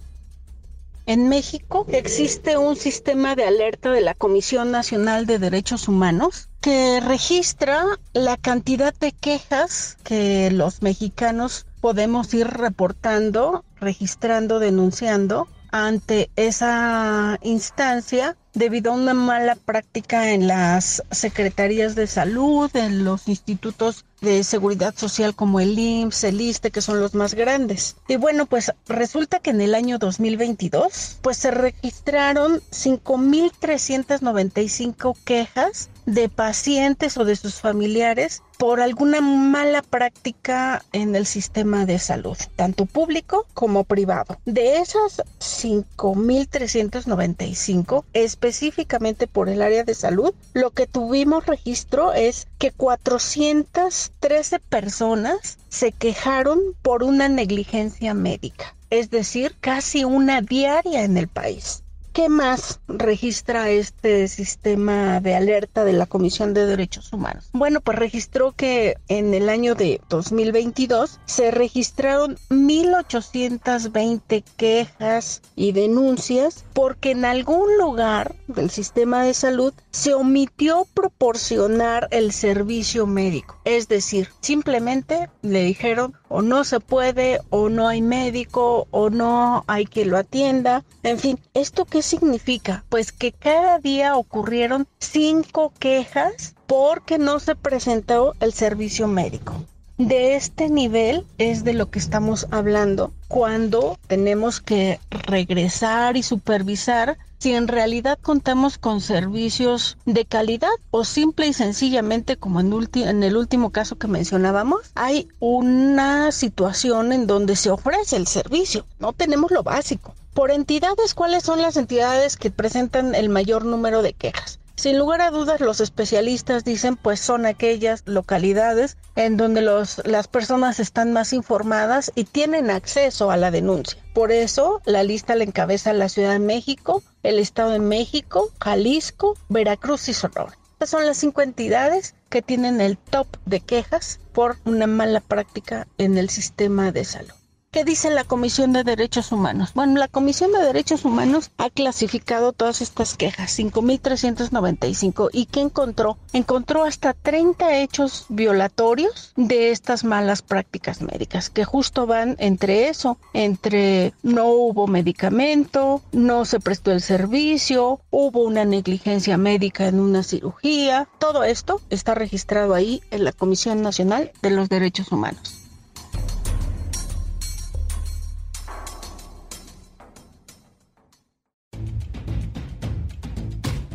En 1.05 1.27
México 1.27 1.85
existe 1.89 2.57
un 2.57 2.77
sistema 2.77 3.35
de 3.35 3.43
alerta 3.43 3.91
de 3.91 3.99
la 3.99 4.13
Comisión 4.13 4.71
Nacional 4.71 5.25
de 5.25 5.37
Derechos 5.37 5.89
Humanos 5.89 6.47
que 6.61 7.01
registra 7.01 7.83
la 8.13 8.37
cantidad 8.37 8.93
de 8.93 9.11
quejas 9.11 9.97
que 10.05 10.49
los 10.49 10.81
mexicanos 10.81 11.65
podemos 11.81 12.33
ir 12.33 12.47
reportando, 12.47 13.65
registrando, 13.81 14.59
denunciando 14.59 15.49
ante 15.73 16.29
esa 16.35 17.37
instancia 17.41 18.37
debido 18.53 18.91
a 18.91 18.95
una 18.95 19.15
mala 19.15 19.55
práctica 19.55 20.29
en 20.29 20.47
las 20.47 21.01
secretarías 21.09 21.95
de 21.95 22.05
salud, 22.05 22.69
en 22.75 23.03
los 23.03 23.27
institutos 23.27 24.05
de 24.21 24.43
seguridad 24.43 24.93
social 24.95 25.33
como 25.33 25.59
el 25.59 25.75
IMSS, 25.77 26.25
el 26.25 26.41
ISTE, 26.41 26.69
que 26.69 26.81
son 26.81 26.99
los 26.99 27.15
más 27.15 27.33
grandes. 27.33 27.95
Y 28.07 28.17
bueno, 28.17 28.45
pues 28.45 28.71
resulta 28.87 29.39
que 29.39 29.49
en 29.49 29.61
el 29.61 29.73
año 29.73 29.97
2022, 29.97 31.17
pues 31.23 31.37
se 31.37 31.49
registraron 31.49 32.61
5.395 32.71 35.17
quejas 35.25 35.89
de 36.05 36.29
pacientes 36.29 37.17
o 37.17 37.25
de 37.25 37.35
sus 37.35 37.61
familiares 37.61 38.43
por 38.57 38.81
alguna 38.81 39.21
mala 39.21 39.81
práctica 39.81 40.85
en 40.93 41.15
el 41.15 41.25
sistema 41.25 41.85
de 41.85 41.97
salud, 41.99 42.37
tanto 42.55 42.85
público 42.85 43.45
como 43.53 43.83
privado. 43.83 44.37
De 44.45 44.77
esas 44.77 45.21
5.395, 45.39 48.05
específicamente 48.13 49.27
por 49.27 49.49
el 49.49 49.61
área 49.61 49.83
de 49.83 49.93
salud, 49.93 50.33
lo 50.53 50.71
que 50.71 50.87
tuvimos 50.87 51.45
registro 51.45 52.13
es 52.13 52.47
que 52.57 52.71
413 52.71 54.59
personas 54.59 55.57
se 55.69 55.91
quejaron 55.91 56.61
por 56.81 57.03
una 57.03 57.27
negligencia 57.29 58.13
médica, 58.13 58.75
es 58.89 59.09
decir, 59.09 59.55
casi 59.59 60.05
una 60.05 60.41
diaria 60.41 61.03
en 61.03 61.17
el 61.17 61.27
país. 61.27 61.82
¿Qué 62.13 62.29
más 62.29 62.79
registra 62.87 63.71
este 63.71 64.27
sistema 64.27 65.19
de 65.19 65.33
alerta 65.33 65.83
de 65.83 65.93
la 65.93 66.05
Comisión 66.05 66.53
de 66.53 66.67
Derechos 66.67 67.11
Humanos? 67.11 67.49
Bueno, 67.53 67.81
pues 67.81 67.97
registró 67.97 68.51
que 68.51 68.97
en 69.07 69.33
el 69.33 69.49
año 69.49 69.73
de 69.73 69.99
2022 70.09 71.19
se 71.25 71.49
registraron 71.49 72.37
1.820 72.51 74.43
quejas 74.57 75.41
y 75.55 75.71
denuncias 75.71 76.65
porque 76.73 77.09
en 77.11 77.25
algún 77.25 77.79
lugar 77.79 78.35
del 78.45 78.69
sistema 78.69 79.23
de 79.23 79.33
salud 79.33 79.73
se 79.89 80.13
omitió 80.13 80.85
proporcionar 80.93 82.09
el 82.11 82.31
servicio 82.31 83.07
médico. 83.07 83.59
Es 83.65 83.87
decir, 83.87 84.29
simplemente 84.39 85.31
le 85.41 85.63
dijeron 85.63 86.13
o 86.33 86.41
no 86.41 86.63
se 86.63 86.79
puede 86.79 87.41
o 87.51 87.69
no 87.69 87.87
hay 87.87 88.01
médico 88.01 88.87
o 88.89 89.11
no 89.11 89.63
hay 89.67 89.85
que 89.85 90.03
lo 90.03 90.17
atienda. 90.17 90.83
En 91.03 91.19
fin, 91.19 91.39
¿esto 91.53 91.85
qué 91.85 92.01
significa? 92.01 92.83
Pues 92.89 93.11
que 93.11 93.31
cada 93.31 93.77
día 93.77 94.17
ocurrieron 94.17 94.87
cinco 94.97 95.71
quejas 95.77 96.55
porque 96.65 97.19
no 97.19 97.39
se 97.39 97.55
presentó 97.55 98.33
el 98.39 98.51
servicio 98.51 99.07
médico. 99.07 99.63
De 99.99 100.35
este 100.35 100.71
nivel 100.71 101.23
es 101.37 101.63
de 101.63 101.73
lo 101.73 101.91
que 101.91 101.99
estamos 101.99 102.47
hablando 102.49 103.13
cuando 103.27 103.99
tenemos 104.07 104.59
que 104.59 104.99
regresar 105.11 106.17
y 106.17 106.23
supervisar 106.23 107.19
si 107.43 107.53
en 107.53 107.67
realidad 107.67 108.17
contamos 108.21 108.77
con 108.77 109.01
servicios 109.01 109.97
de 110.05 110.23
calidad 110.23 110.69
o 110.91 111.03
simple 111.03 111.45
y 111.45 111.51
sencillamente 111.51 112.37
como 112.37 112.61
en, 112.61 112.71
en, 112.93 113.21
el 113.21 113.35
último 113.35 113.69
caso 113.69 113.97
que 113.97 114.07
mencionábamos, 114.07 114.93
hay 114.95 115.27
una 115.41 116.31
situación 116.31 117.11
en 117.11 117.27
donde 117.27 117.57
se 117.57 117.69
ofrece 117.69 118.15
el 118.15 118.27
servicio, 118.27 118.85
no 118.97 119.11
tenemos 119.11 119.51
lo 119.51 119.61
básico. 119.61 120.15
Por 120.33 120.51
entidades, 120.51 121.13
¿cuáles 121.13 121.43
son 121.43 121.61
las 121.61 121.75
entidades 121.75 122.37
que 122.37 122.49
presentan 122.49 123.13
el 123.13 123.27
mayor 123.27 123.65
número 123.65 124.03
de 124.03 124.13
quejas? 124.13 124.59
Sin 124.75 124.97
lugar 124.97 125.21
a 125.21 125.29
dudas, 125.29 125.61
los 125.61 125.79
especialistas 125.81 126.63
dicen 126.63 126.95
pues 126.95 127.19
son 127.19 127.45
aquellas 127.45 128.01
localidades 128.05 128.97
en 129.15 129.37
donde 129.37 129.61
los, 129.61 130.01
las 130.05 130.27
personas 130.27 130.79
están 130.79 131.13
más 131.13 131.31
informadas 131.31 132.11
y 132.15 132.23
tienen 132.23 132.71
acceso 132.71 133.29
a 133.29 133.37
la 133.37 133.51
denuncia. 133.51 134.03
Por 134.13 134.31
eso 134.31 134.81
la 134.85 135.03
lista 135.03 135.35
la 135.35 135.43
encabeza 135.43 135.93
la 135.93 136.09
Ciudad 136.09 136.33
de 136.33 136.39
México, 136.39 137.03
el 137.21 137.37
Estado 137.37 137.71
de 137.71 137.79
México, 137.79 138.49
Jalisco, 138.59 139.37
Veracruz 139.47 140.09
y 140.09 140.13
Sonora. 140.13 140.57
Estas 140.73 140.89
son 140.89 141.05
las 141.05 141.17
cinco 141.17 141.41
entidades 141.41 142.15
que 142.29 142.41
tienen 142.41 142.81
el 142.81 142.97
top 142.97 143.27
de 143.45 143.59
quejas 143.59 144.19
por 144.33 144.57
una 144.65 144.87
mala 144.87 145.21
práctica 145.21 145.87
en 145.99 146.17
el 146.17 146.29
sistema 146.29 146.91
de 146.91 147.05
salud. 147.05 147.42
¿Qué 147.73 147.83
dice 147.83 148.11
la 148.11 148.23
Comisión 148.23 148.71
de 148.71 148.83
Derechos 148.83 149.31
Humanos? 149.31 149.71
Bueno, 149.73 149.97
la 149.97 150.07
Comisión 150.07 150.51
de 150.51 150.59
Derechos 150.59 151.05
Humanos 151.05 151.49
ha 151.57 151.71
clasificado 151.71 152.53
todas 152.53 152.81
estas 152.81 153.17
quejas, 153.17 153.57
5.395. 153.57 155.29
¿Y 155.33 155.47
qué 155.47 155.61
encontró? 155.61 156.19
Encontró 156.33 156.83
hasta 156.83 157.15
30 157.15 157.79
hechos 157.79 158.27
violatorios 158.29 159.33
de 159.37 159.71
estas 159.71 160.03
malas 160.03 160.43
prácticas 160.43 161.01
médicas, 161.01 161.49
que 161.49 161.65
justo 161.65 162.05
van 162.05 162.35
entre 162.37 162.89
eso, 162.89 163.17
entre 163.33 164.13
no 164.21 164.49
hubo 164.49 164.85
medicamento, 164.85 166.03
no 166.11 166.45
se 166.45 166.59
prestó 166.59 166.91
el 166.91 167.01
servicio, 167.01 168.01
hubo 168.11 168.43
una 168.43 168.65
negligencia 168.65 169.35
médica 169.37 169.87
en 169.87 169.99
una 169.99 170.21
cirugía. 170.21 171.07
Todo 171.17 171.43
esto 171.43 171.81
está 171.89 172.13
registrado 172.13 172.75
ahí 172.75 173.01
en 173.09 173.23
la 173.23 173.31
Comisión 173.31 173.81
Nacional 173.81 174.31
de 174.43 174.51
los 174.51 174.69
Derechos 174.69 175.11
Humanos. 175.11 175.62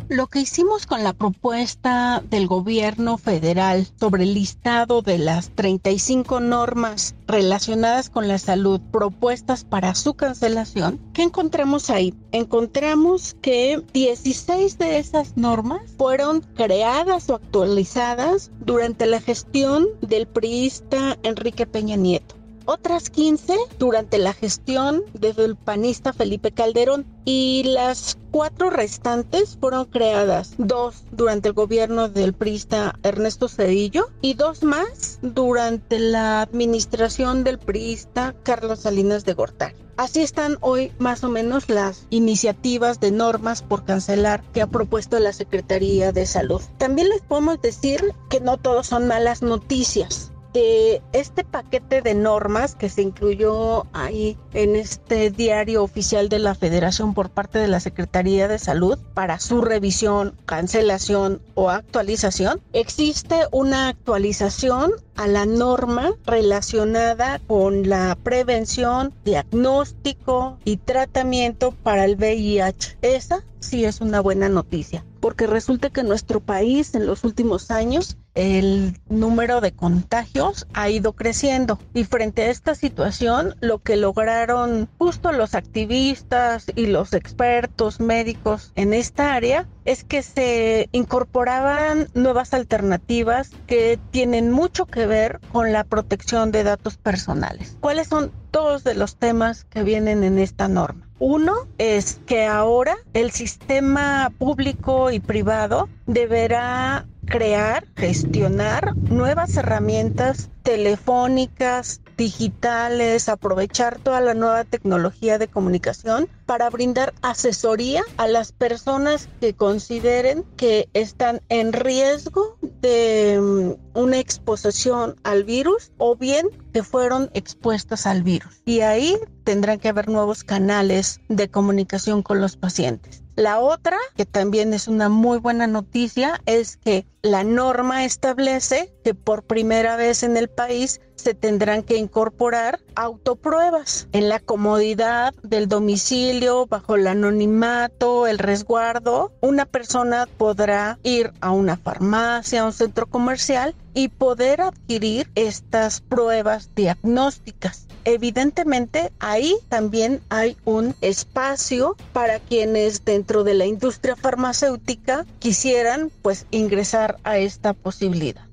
Lo 0.09 0.25
que 0.25 0.39
hicimos 0.39 0.87
con 0.87 1.03
la 1.03 1.13
propuesta 1.13 2.23
del 2.31 2.47
gobierno 2.47 3.19
federal 3.19 3.85
sobre 3.99 4.23
el 4.23 4.33
listado 4.33 5.03
de 5.03 5.19
las 5.19 5.51
35 5.51 6.39
normas 6.39 7.13
relacionadas 7.27 8.09
con 8.09 8.27
la 8.27 8.39
salud 8.39 8.81
propuestas 8.91 9.65
para 9.65 9.93
su 9.93 10.15
cancelación, 10.15 10.99
¿qué 11.13 11.21
encontramos 11.21 11.91
ahí? 11.91 12.15
Encontramos 12.31 13.35
que 13.39 13.83
16 13.93 14.79
de 14.79 14.97
esas 14.97 15.37
normas 15.37 15.83
fueron 15.95 16.41
creadas 16.55 17.29
o 17.29 17.35
actualizadas 17.35 18.49
durante 18.61 19.05
la 19.05 19.21
gestión 19.21 19.89
del 20.01 20.25
priista 20.25 21.19
Enrique 21.21 21.67
Peña 21.67 21.97
Nieto 21.97 22.38
otras 22.69 23.09
15 23.09 23.57
durante 23.79 24.19
la 24.19 24.31
gestión 24.31 25.01
del 25.13 25.55
panista 25.55 26.13
Felipe 26.13 26.51
Calderón 26.51 27.03
y 27.25 27.63
las 27.63 28.15
cuatro 28.29 28.69
restantes 28.69 29.57
fueron 29.59 29.85
creadas, 29.85 30.53
dos 30.59 31.03
durante 31.11 31.47
el 31.47 31.55
gobierno 31.55 32.09
del 32.09 32.33
priista 32.33 32.93
Ernesto 33.01 33.49
Cedillo 33.49 34.11
y 34.21 34.35
dos 34.35 34.61
más 34.61 35.17
durante 35.23 35.97
la 35.97 36.43
administración 36.43 37.43
del 37.43 37.57
priista 37.57 38.35
Carlos 38.43 38.81
Salinas 38.81 39.25
de 39.25 39.33
Gortari. 39.33 39.75
Así 39.97 40.21
están 40.21 40.59
hoy 40.61 40.91
más 40.99 41.23
o 41.23 41.29
menos 41.29 41.69
las 41.69 42.05
iniciativas 42.11 42.99
de 42.99 43.09
normas 43.09 43.63
por 43.63 43.83
cancelar 43.83 44.43
que 44.53 44.61
ha 44.61 44.67
propuesto 44.67 45.17
la 45.17 45.33
Secretaría 45.33 46.11
de 46.11 46.27
Salud. 46.27 46.61
También 46.77 47.09
les 47.09 47.21
podemos 47.21 47.59
decir 47.63 48.13
que 48.29 48.39
no 48.39 48.57
todos 48.57 48.85
son 48.85 49.07
malas 49.07 49.41
noticias 49.41 50.31
de 50.53 51.01
este 51.13 51.43
paquete 51.43 52.01
de 52.01 52.13
normas 52.13 52.75
que 52.75 52.89
se 52.89 53.01
incluyó 53.01 53.85
ahí 53.93 54.37
en 54.53 54.75
este 54.75 55.29
diario 55.29 55.83
oficial 55.83 56.29
de 56.29 56.39
la 56.39 56.55
Federación 56.55 57.13
por 57.13 57.29
parte 57.29 57.59
de 57.59 57.67
la 57.67 57.79
Secretaría 57.79 58.47
de 58.47 58.59
Salud 58.59 58.97
para 59.13 59.39
su 59.39 59.61
revisión, 59.61 60.35
cancelación 60.45 61.41
o 61.55 61.69
actualización, 61.69 62.61
existe 62.73 63.47
una 63.51 63.89
actualización 63.89 64.91
a 65.19 65.27
la 65.27 65.45
norma 65.45 66.13
relacionada 66.25 67.41
con 67.45 67.89
la 67.89 68.17
prevención, 68.23 69.13
diagnóstico 69.25 70.57
y 70.63 70.77
tratamiento 70.77 71.73
para 71.83 72.05
el 72.05 72.15
VIH. 72.15 72.99
Esa 73.01 73.43
sí 73.59 73.83
es 73.83 73.99
una 73.99 74.21
buena 74.21 74.47
noticia, 74.47 75.03
porque 75.19 75.45
resulta 75.45 75.89
que 75.89 76.01
en 76.01 76.07
nuestro 76.07 76.39
país 76.39 76.95
en 76.95 77.05
los 77.05 77.25
últimos 77.25 77.69
años 77.69 78.17
el 78.35 78.97
número 79.09 79.59
de 79.59 79.73
contagios 79.73 80.67
ha 80.73 80.89
ido 80.89 81.13
creciendo 81.13 81.79
y 81.93 82.05
frente 82.05 82.43
a 82.43 82.49
esta 82.49 82.75
situación 82.75 83.55
lo 83.59 83.79
que 83.79 83.97
lograron 83.97 84.87
justo 84.97 85.31
los 85.31 85.55
activistas 85.55 86.67
y 86.75 86.85
los 86.85 87.13
expertos 87.13 87.99
médicos 87.99 88.71
en 88.75 88.93
esta 88.93 89.33
área 89.33 89.67
es 89.83 90.03
que 90.03 90.21
se 90.21 90.87
incorporaban 90.91 92.07
nuevas 92.13 92.53
alternativas 92.53 93.49
que 93.67 93.99
tienen 94.11 94.51
mucho 94.51 94.85
que 94.85 95.07
ver 95.09 95.41
con 95.51 95.73
la 95.73 95.83
protección 95.83 96.51
de 96.51 96.63
datos 96.63 96.95
personales. 96.95 97.75
¿Cuáles 97.81 98.07
son 98.07 98.31
todos 98.51 98.85
de 98.85 98.93
los 98.95 99.17
temas 99.17 99.65
que 99.65 99.83
vienen 99.83 100.23
en 100.23 100.39
esta 100.39 100.69
norma? 100.69 101.05
Uno 101.19 101.53
es 101.77 102.21
que 102.25 102.45
ahora 102.45 102.95
el 103.13 103.31
sistema 103.31 104.31
público 104.37 105.11
y 105.11 105.19
privado 105.19 105.89
deberá 106.05 107.05
crear, 107.25 107.85
gestionar 107.97 108.93
nuevas 109.09 109.55
herramientas 109.57 110.49
telefónicas, 110.63 112.01
digitales, 112.19 113.29
aprovechar 113.29 113.97
toda 113.97 114.19
la 114.19 114.33
nueva 114.33 114.65
tecnología 114.65 115.37
de 115.37 115.47
comunicación 115.47 116.27
para 116.45 116.69
brindar 116.69 117.13
asesoría 117.21 118.03
a 118.17 118.27
las 118.27 118.51
personas 118.51 119.29
que 119.39 119.53
consideren 119.53 120.43
que 120.57 120.89
están 120.93 121.39
en 121.47 121.71
riesgo 121.71 122.57
de 122.81 123.39
mm, 123.41 123.97
una 123.97 124.19
exposición 124.19 125.15
al 125.23 125.45
virus 125.45 125.93
o 125.97 126.17
bien 126.17 126.49
que 126.73 126.83
fueron 126.83 127.31
expuestas 127.33 128.05
al 128.05 128.21
virus. 128.21 128.61
Y 128.65 128.81
ahí 128.81 129.17
tendrán 129.45 129.79
que 129.79 129.87
haber 129.87 130.09
nuevos 130.09 130.43
canales 130.43 131.21
de 131.29 131.47
comunicación 131.47 132.21
con 132.21 132.41
los 132.41 132.57
pacientes. 132.57 133.23
La 133.37 133.61
otra, 133.61 133.97
que 134.17 134.25
también 134.25 134.73
es 134.73 134.89
una 134.89 135.07
muy 135.07 135.37
buena 135.37 135.65
noticia, 135.65 136.41
es 136.45 136.75
que 136.75 137.05
la 137.21 137.43
norma 137.43 138.05
establece 138.05 138.93
que 139.03 139.13
por 139.13 139.43
primera 139.43 139.95
vez 139.95 140.23
en 140.23 140.37
el 140.37 140.49
país 140.49 141.01
se 141.19 141.33
tendrán 141.33 141.83
que 141.83 141.97
incorporar 141.97 142.79
autopruebas 142.95 144.07
en 144.13 144.29
la 144.29 144.39
comodidad 144.39 145.33
del 145.43 145.67
domicilio, 145.67 146.65
bajo 146.65 146.95
el 146.95 147.07
anonimato, 147.07 148.25
el 148.25 148.39
resguardo. 148.39 149.33
Una 149.41 149.65
persona 149.65 150.27
podrá 150.37 150.97
ir 151.03 151.33
a 151.41 151.51
una 151.51 151.75
farmacia, 151.75 152.61
a 152.61 152.65
un 152.65 152.73
centro 152.73 153.07
comercial 153.07 153.75
y 153.93 154.07
poder 154.07 154.61
adquirir 154.61 155.29
estas 155.35 155.99
pruebas 155.99 156.69
diagnósticas. 156.73 157.87
Evidentemente 158.05 159.11
ahí 159.19 159.55
también 159.67 160.21
hay 160.29 160.55
un 160.63 160.95
espacio 161.01 161.97
para 162.13 162.39
quienes 162.39 163.03
dentro 163.03 163.43
de 163.43 163.55
la 163.55 163.65
industria 163.65 164.15
farmacéutica 164.15 165.25
quisieran 165.39 166.11
pues 166.21 166.45
ingresar 166.49 167.08
a 167.23 167.37
esta 167.37 167.73
posibilidad. 167.73 168.49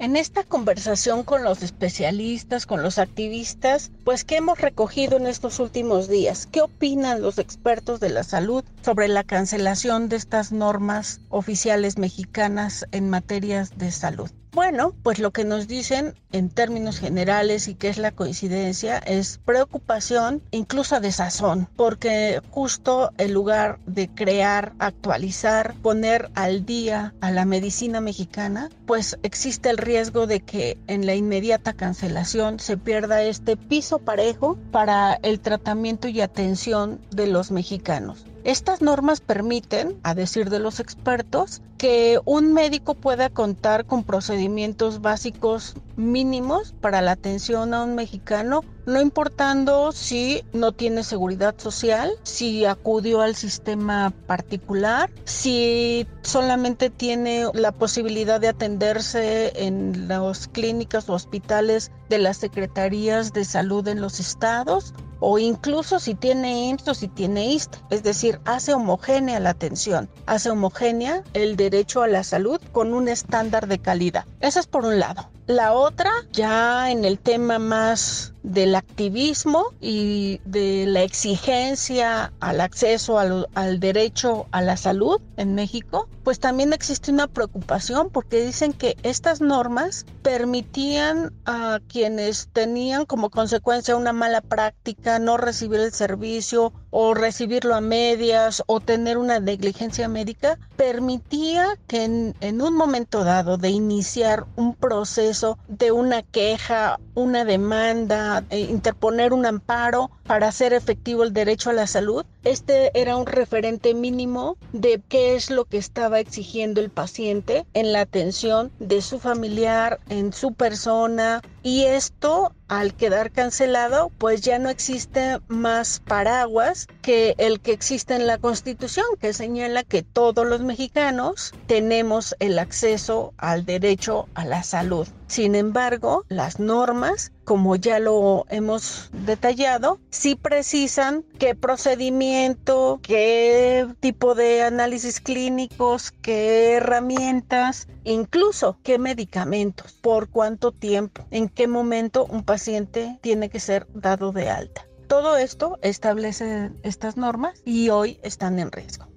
En 0.00 0.16
esta 0.16 0.42
conversación 0.42 1.22
con 1.22 1.44
los 1.44 1.62
especialistas, 1.62 2.66
con 2.66 2.82
los 2.82 2.98
activistas, 2.98 3.92
pues 4.04 4.24
¿qué 4.24 4.36
hemos 4.36 4.60
recogido 4.60 5.16
en 5.16 5.26
estos 5.26 5.60
últimos 5.60 6.08
días? 6.08 6.46
¿Qué 6.46 6.62
opinan 6.62 7.22
los 7.22 7.38
expertos 7.38 8.00
de 8.00 8.10
la 8.10 8.24
salud 8.24 8.64
sobre 8.82 9.06
la 9.06 9.22
cancelación 9.22 10.08
de 10.08 10.16
estas 10.16 10.50
normas 10.50 11.20
oficiales 11.28 11.96
mexicanas 11.96 12.86
en 12.90 13.08
materias 13.08 13.78
de 13.78 13.92
salud? 13.92 14.30
Bueno, 14.54 14.94
pues 15.02 15.18
lo 15.18 15.32
que 15.32 15.44
nos 15.44 15.66
dicen 15.66 16.14
en 16.30 16.48
términos 16.48 17.00
generales 17.00 17.66
y 17.66 17.74
que 17.74 17.88
es 17.88 17.98
la 17.98 18.12
coincidencia 18.12 18.98
es 18.98 19.38
preocupación, 19.44 20.42
incluso 20.52 21.00
desazón, 21.00 21.68
porque 21.74 22.40
justo 22.50 23.10
en 23.18 23.34
lugar 23.34 23.80
de 23.86 24.08
crear, 24.08 24.72
actualizar, 24.78 25.74
poner 25.82 26.30
al 26.36 26.64
día 26.64 27.14
a 27.20 27.32
la 27.32 27.44
medicina 27.44 28.00
mexicana, 28.00 28.68
pues 28.86 29.18
existe 29.24 29.70
el 29.70 29.76
riesgo 29.76 30.28
de 30.28 30.38
que 30.38 30.78
en 30.86 31.04
la 31.04 31.16
inmediata 31.16 31.72
cancelación 31.72 32.60
se 32.60 32.76
pierda 32.76 33.24
este 33.24 33.56
piso 33.56 33.98
parejo 33.98 34.56
para 34.70 35.14
el 35.24 35.40
tratamiento 35.40 36.06
y 36.06 36.20
atención 36.20 37.00
de 37.10 37.26
los 37.26 37.50
mexicanos. 37.50 38.24
Estas 38.44 38.82
normas 38.82 39.22
permiten, 39.22 39.94
a 40.02 40.14
decir 40.14 40.50
de 40.50 40.58
los 40.58 40.78
expertos, 40.78 41.62
que 41.78 42.20
un 42.26 42.52
médico 42.52 42.94
pueda 42.94 43.30
contar 43.30 43.86
con 43.86 44.04
procedimientos 44.04 45.00
básicos 45.00 45.78
mínimos 45.96 46.74
para 46.80 47.00
la 47.00 47.12
atención 47.12 47.72
a 47.72 47.82
un 47.82 47.94
mexicano, 47.94 48.60
no 48.86 49.00
importando 49.00 49.92
si 49.92 50.44
no 50.52 50.72
tiene 50.72 51.04
seguridad 51.04 51.54
social, 51.58 52.12
si 52.22 52.64
acudió 52.64 53.20
al 53.20 53.34
sistema 53.34 54.12
particular, 54.26 55.10
si 55.24 56.06
solamente 56.22 56.90
tiene 56.90 57.46
la 57.54 57.72
posibilidad 57.72 58.40
de 58.40 58.48
atenderse 58.48 59.52
en 59.66 60.08
las 60.08 60.48
clínicas 60.48 61.08
o 61.08 61.14
hospitales 61.14 61.90
de 62.08 62.18
las 62.18 62.38
secretarías 62.38 63.32
de 63.32 63.44
salud 63.44 63.86
en 63.88 64.00
los 64.00 64.20
estados 64.20 64.92
o 65.20 65.38
incluso 65.38 65.98
si 65.98 66.14
tiene 66.14 66.68
IMSS 66.68 66.88
o 66.88 66.94
si 66.94 67.08
tiene 67.08 67.46
IST, 67.52 67.76
es 67.90 68.02
decir, 68.02 68.40
hace 68.44 68.74
homogénea 68.74 69.40
la 69.40 69.50
atención, 69.50 70.10
hace 70.26 70.50
homogénea 70.50 71.22
el 71.32 71.56
derecho 71.56 72.02
a 72.02 72.08
la 72.08 72.24
salud 72.24 72.60
con 72.72 72.92
un 72.92 73.08
estándar 73.08 73.66
de 73.66 73.78
calidad. 73.78 74.26
Eso 74.40 74.60
es 74.60 74.66
por 74.66 74.84
un 74.84 75.00
lado. 75.00 75.30
La 75.46 75.74
otra, 75.74 76.10
ya 76.32 76.90
en 76.90 77.04
el 77.04 77.18
tema 77.18 77.58
más 77.58 78.32
del 78.42 78.74
activismo 78.74 79.64
y 79.80 80.40
de 80.44 80.84
la 80.86 81.02
exigencia 81.02 82.30
al 82.40 82.60
acceso 82.60 83.18
al, 83.18 83.80
derecho 83.80 84.46
a 84.52 84.60
la 84.60 84.76
salud 84.76 85.20
en 85.36 85.54
México, 85.54 86.08
pues 86.22 86.40
también 86.40 86.72
existe 86.72 87.10
una 87.10 87.26
preocupación 87.26 88.10
porque 88.10 88.44
dicen 88.44 88.72
que 88.74 88.96
estas 89.02 89.40
normas 89.40 90.04
permitían 90.22 91.32
a 91.46 91.80
quienes 91.88 92.48
tenían 92.52 93.06
como 93.06 93.30
consecuencia 93.30 93.96
una 93.96 94.12
mala 94.12 94.42
práctica 94.42 95.18
no 95.18 95.38
recibir 95.38 95.80
el 95.80 95.92
servicio 95.92 96.72
o 96.90 97.14
recibirlo 97.14 97.74
a 97.74 97.80
medias 97.80 98.62
o 98.66 98.80
tener 98.80 99.16
una 99.16 99.40
negligencia 99.40 100.06
médica, 100.06 100.58
permitía 100.76 101.78
que 101.86 102.04
en, 102.04 102.34
en 102.40 102.60
un 102.60 102.76
momento 102.76 103.24
dado 103.24 103.56
de 103.56 103.70
iniciar 103.70 104.44
un 104.56 104.74
proceso 104.74 105.33
de 105.68 105.92
una 105.92 106.22
queja, 106.22 106.98
una 107.14 107.44
demanda, 107.44 108.44
e 108.50 108.60
interponer 108.60 109.32
un 109.32 109.46
amparo 109.46 110.10
para 110.26 110.48
hacer 110.48 110.72
efectivo 110.72 111.24
el 111.24 111.32
derecho 111.32 111.70
a 111.70 111.74
la 111.74 111.86
salud, 111.86 112.24
este 112.44 112.90
era 112.98 113.16
un 113.16 113.26
referente 113.26 113.94
mínimo 113.94 114.56
de 114.72 115.00
qué 115.08 115.34
es 115.34 115.50
lo 115.50 115.64
que 115.64 115.78
estaba 115.78 116.20
exigiendo 116.20 116.80
el 116.80 116.90
paciente 116.90 117.66
en 117.74 117.92
la 117.92 118.02
atención 118.02 118.70
de 118.78 119.02
su 119.02 119.18
familiar, 119.18 120.00
en 120.08 120.32
su 120.32 120.52
persona, 120.52 121.42
y 121.62 121.84
esto 121.84 122.52
al 122.68 122.94
quedar 122.94 123.30
cancelado, 123.30 124.10
pues 124.18 124.40
ya 124.40 124.58
no 124.58 124.68
existe 124.68 125.38
más 125.48 126.00
paraguas 126.00 126.88
que 127.02 127.34
el 127.38 127.60
que 127.60 127.72
existe 127.72 128.14
en 128.14 128.26
la 128.26 128.38
Constitución, 128.38 129.04
que 129.20 129.32
señala 129.32 129.82
que 129.82 130.02
todos 130.02 130.46
los 130.46 130.60
mexicanos 130.60 131.52
tenemos 131.66 132.34
el 132.38 132.58
acceso 132.58 133.32
al 133.36 133.64
derecho 133.64 134.28
a 134.34 134.44
la 134.44 134.62
salud. 134.62 135.06
Sin 135.26 135.54
embargo, 135.54 136.24
las 136.28 136.58
normas, 136.58 137.32
como 137.44 137.76
ya 137.76 137.98
lo 137.98 138.46
hemos 138.48 139.10
detallado, 139.12 140.00
sí 140.10 140.34
precisan 140.34 141.24
qué 141.38 141.54
procedimiento, 141.54 143.00
qué 143.02 143.86
tipo 144.00 144.34
de 144.34 144.62
análisis 144.62 145.20
clínicos, 145.20 146.12
qué 146.22 146.74
herramientas, 146.74 147.88
incluso 148.04 148.78
qué 148.82 148.98
medicamentos, 148.98 149.92
por 150.00 150.28
cuánto 150.28 150.72
tiempo, 150.72 151.26
en 151.30 151.48
qué 151.48 151.68
momento 151.68 152.26
un 152.26 152.42
paciente 152.42 153.18
tiene 153.20 153.50
que 153.50 153.60
ser 153.60 153.86
dado 153.94 154.32
de 154.32 154.50
alta. 154.50 154.86
Todo 155.06 155.36
esto 155.36 155.78
establece 155.82 156.70
estas 156.82 157.16
normas 157.16 157.60
y 157.64 157.90
hoy 157.90 158.18
están 158.22 158.58
en 158.58 158.72
riesgo. 158.72 159.13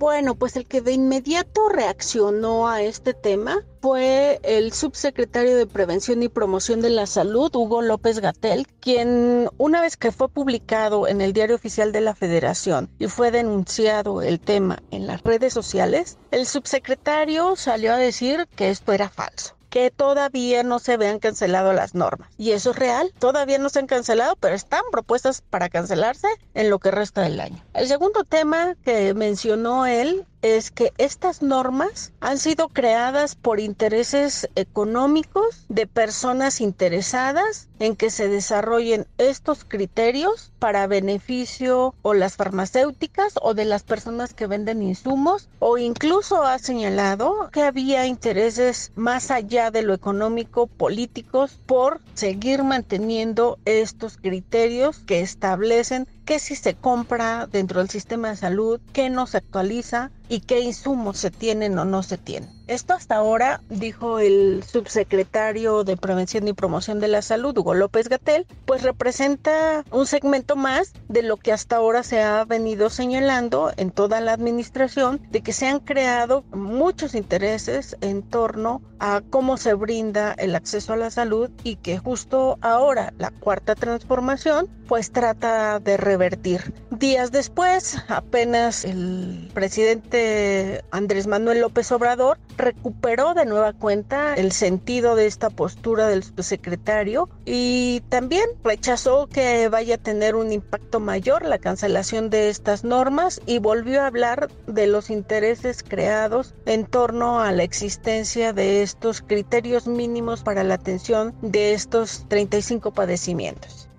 Bueno, 0.00 0.34
pues 0.34 0.56
el 0.56 0.64
que 0.64 0.80
de 0.80 0.92
inmediato 0.92 1.68
reaccionó 1.68 2.66
a 2.66 2.80
este 2.80 3.12
tema 3.12 3.62
fue 3.82 4.40
el 4.44 4.72
subsecretario 4.72 5.54
de 5.54 5.66
Prevención 5.66 6.22
y 6.22 6.30
Promoción 6.30 6.80
de 6.80 6.88
la 6.88 7.04
Salud, 7.04 7.54
Hugo 7.54 7.82
López 7.82 8.20
Gatel, 8.20 8.66
quien 8.80 9.50
una 9.58 9.82
vez 9.82 9.98
que 9.98 10.10
fue 10.10 10.30
publicado 10.30 11.06
en 11.06 11.20
el 11.20 11.34
Diario 11.34 11.54
Oficial 11.54 11.92
de 11.92 12.00
la 12.00 12.14
Federación 12.14 12.88
y 12.98 13.08
fue 13.08 13.30
denunciado 13.30 14.22
el 14.22 14.40
tema 14.40 14.82
en 14.90 15.06
las 15.06 15.22
redes 15.22 15.52
sociales, 15.52 16.16
el 16.30 16.46
subsecretario 16.46 17.54
salió 17.54 17.92
a 17.92 17.98
decir 17.98 18.48
que 18.56 18.70
esto 18.70 18.94
era 18.94 19.10
falso 19.10 19.59
que 19.70 19.90
todavía 19.90 20.62
no 20.62 20.78
se 20.78 20.96
vean 20.96 21.18
cancelado 21.18 21.72
las 21.72 21.94
normas. 21.94 22.28
Y 22.36 22.52
eso 22.52 22.72
es 22.72 22.76
real, 22.76 23.12
todavía 23.18 23.58
no 23.58 23.68
se 23.68 23.78
han 23.78 23.86
cancelado, 23.86 24.36
pero 24.36 24.54
están 24.54 24.82
propuestas 24.90 25.42
para 25.42 25.68
cancelarse 25.68 26.28
en 26.54 26.68
lo 26.68 26.78
que 26.78 26.90
resta 26.90 27.22
del 27.22 27.40
año. 27.40 27.64
El 27.72 27.86
segundo 27.86 28.24
tema 28.24 28.74
que 28.84 29.14
mencionó 29.14 29.86
él 29.86 30.26
es 30.42 30.70
que 30.70 30.92
estas 30.98 31.42
normas 31.42 32.12
han 32.20 32.38
sido 32.38 32.68
creadas 32.68 33.34
por 33.34 33.60
intereses 33.60 34.48
económicos 34.54 35.66
de 35.68 35.86
personas 35.86 36.60
interesadas 36.60 37.68
en 37.78 37.96
que 37.96 38.10
se 38.10 38.28
desarrollen 38.28 39.06
estos 39.18 39.64
criterios 39.64 40.52
para 40.58 40.86
beneficio 40.86 41.94
o 42.02 42.14
las 42.14 42.36
farmacéuticas 42.36 43.34
o 43.42 43.54
de 43.54 43.64
las 43.64 43.82
personas 43.82 44.34
que 44.34 44.46
venden 44.46 44.82
insumos 44.82 45.48
o 45.58 45.78
incluso 45.78 46.42
ha 46.42 46.58
señalado 46.58 47.48
que 47.52 47.62
había 47.62 48.06
intereses 48.06 48.92
más 48.94 49.30
allá 49.30 49.70
de 49.70 49.82
lo 49.82 49.94
económico 49.94 50.66
políticos 50.66 51.58
por 51.66 52.00
seguir 52.14 52.62
manteniendo 52.62 53.58
estos 53.64 54.16
criterios 54.16 54.98
que 55.00 55.20
establecen 55.20 56.06
qué 56.30 56.38
si 56.38 56.54
se 56.54 56.76
compra 56.76 57.48
dentro 57.48 57.80
del 57.80 57.90
sistema 57.90 58.28
de 58.30 58.36
salud, 58.36 58.80
qué 58.92 59.10
no 59.10 59.26
se 59.26 59.38
actualiza 59.38 60.12
y 60.28 60.38
qué 60.38 60.60
insumos 60.60 61.18
se 61.18 61.32
tienen 61.32 61.76
o 61.76 61.84
no 61.84 62.04
se 62.04 62.18
tienen. 62.18 62.59
Esto 62.70 62.94
hasta 62.94 63.16
ahora, 63.16 63.62
dijo 63.68 64.20
el 64.20 64.62
subsecretario 64.62 65.82
de 65.82 65.96
Prevención 65.96 66.46
y 66.46 66.52
Promoción 66.52 67.00
de 67.00 67.08
la 67.08 67.20
Salud, 67.20 67.58
Hugo 67.58 67.74
López 67.74 68.08
Gatel, 68.08 68.46
pues 68.64 68.84
representa 68.84 69.84
un 69.90 70.06
segmento 70.06 70.54
más 70.54 70.92
de 71.08 71.24
lo 71.24 71.36
que 71.36 71.52
hasta 71.52 71.74
ahora 71.74 72.04
se 72.04 72.22
ha 72.22 72.44
venido 72.44 72.88
señalando 72.88 73.72
en 73.76 73.90
toda 73.90 74.20
la 74.20 74.34
administración, 74.34 75.20
de 75.32 75.40
que 75.40 75.52
se 75.52 75.66
han 75.66 75.80
creado 75.80 76.44
muchos 76.52 77.16
intereses 77.16 77.96
en 78.02 78.22
torno 78.22 78.82
a 79.00 79.20
cómo 79.30 79.56
se 79.56 79.74
brinda 79.74 80.34
el 80.34 80.54
acceso 80.54 80.92
a 80.92 80.96
la 80.96 81.10
salud 81.10 81.50
y 81.64 81.74
que 81.74 81.98
justo 81.98 82.56
ahora 82.60 83.12
la 83.18 83.32
cuarta 83.32 83.74
transformación 83.74 84.68
pues 84.86 85.10
trata 85.10 85.80
de 85.80 85.96
revertir. 85.96 86.72
Días 86.90 87.32
después, 87.32 87.96
apenas 88.08 88.84
el 88.84 89.48
presidente 89.54 90.84
Andrés 90.90 91.26
Manuel 91.26 91.60
López 91.60 91.90
Obrador 91.92 92.38
recuperó 92.60 93.34
de 93.34 93.46
nueva 93.46 93.72
cuenta 93.72 94.34
el 94.34 94.52
sentido 94.52 95.16
de 95.16 95.26
esta 95.26 95.50
postura 95.50 96.08
del 96.08 96.22
subsecretario 96.22 97.28
y 97.44 98.02
también 98.08 98.46
rechazó 98.62 99.26
que 99.26 99.68
vaya 99.68 99.96
a 99.96 99.98
tener 99.98 100.34
un 100.34 100.52
impacto 100.52 101.00
mayor 101.00 101.44
la 101.44 101.58
cancelación 101.58 102.30
de 102.30 102.48
estas 102.48 102.84
normas 102.84 103.40
y 103.46 103.58
volvió 103.58 104.02
a 104.02 104.06
hablar 104.06 104.48
de 104.66 104.86
los 104.86 105.10
intereses 105.10 105.82
creados 105.82 106.54
en 106.66 106.86
torno 106.86 107.40
a 107.40 107.52
la 107.52 107.62
existencia 107.62 108.52
de 108.52 108.82
estos 108.82 109.22
criterios 109.22 109.86
mínimos 109.86 110.42
para 110.42 110.64
la 110.64 110.74
atención 110.74 111.34
de 111.42 111.72
estos 111.72 112.26
35 112.28 112.92
padecimientos. 112.92 113.89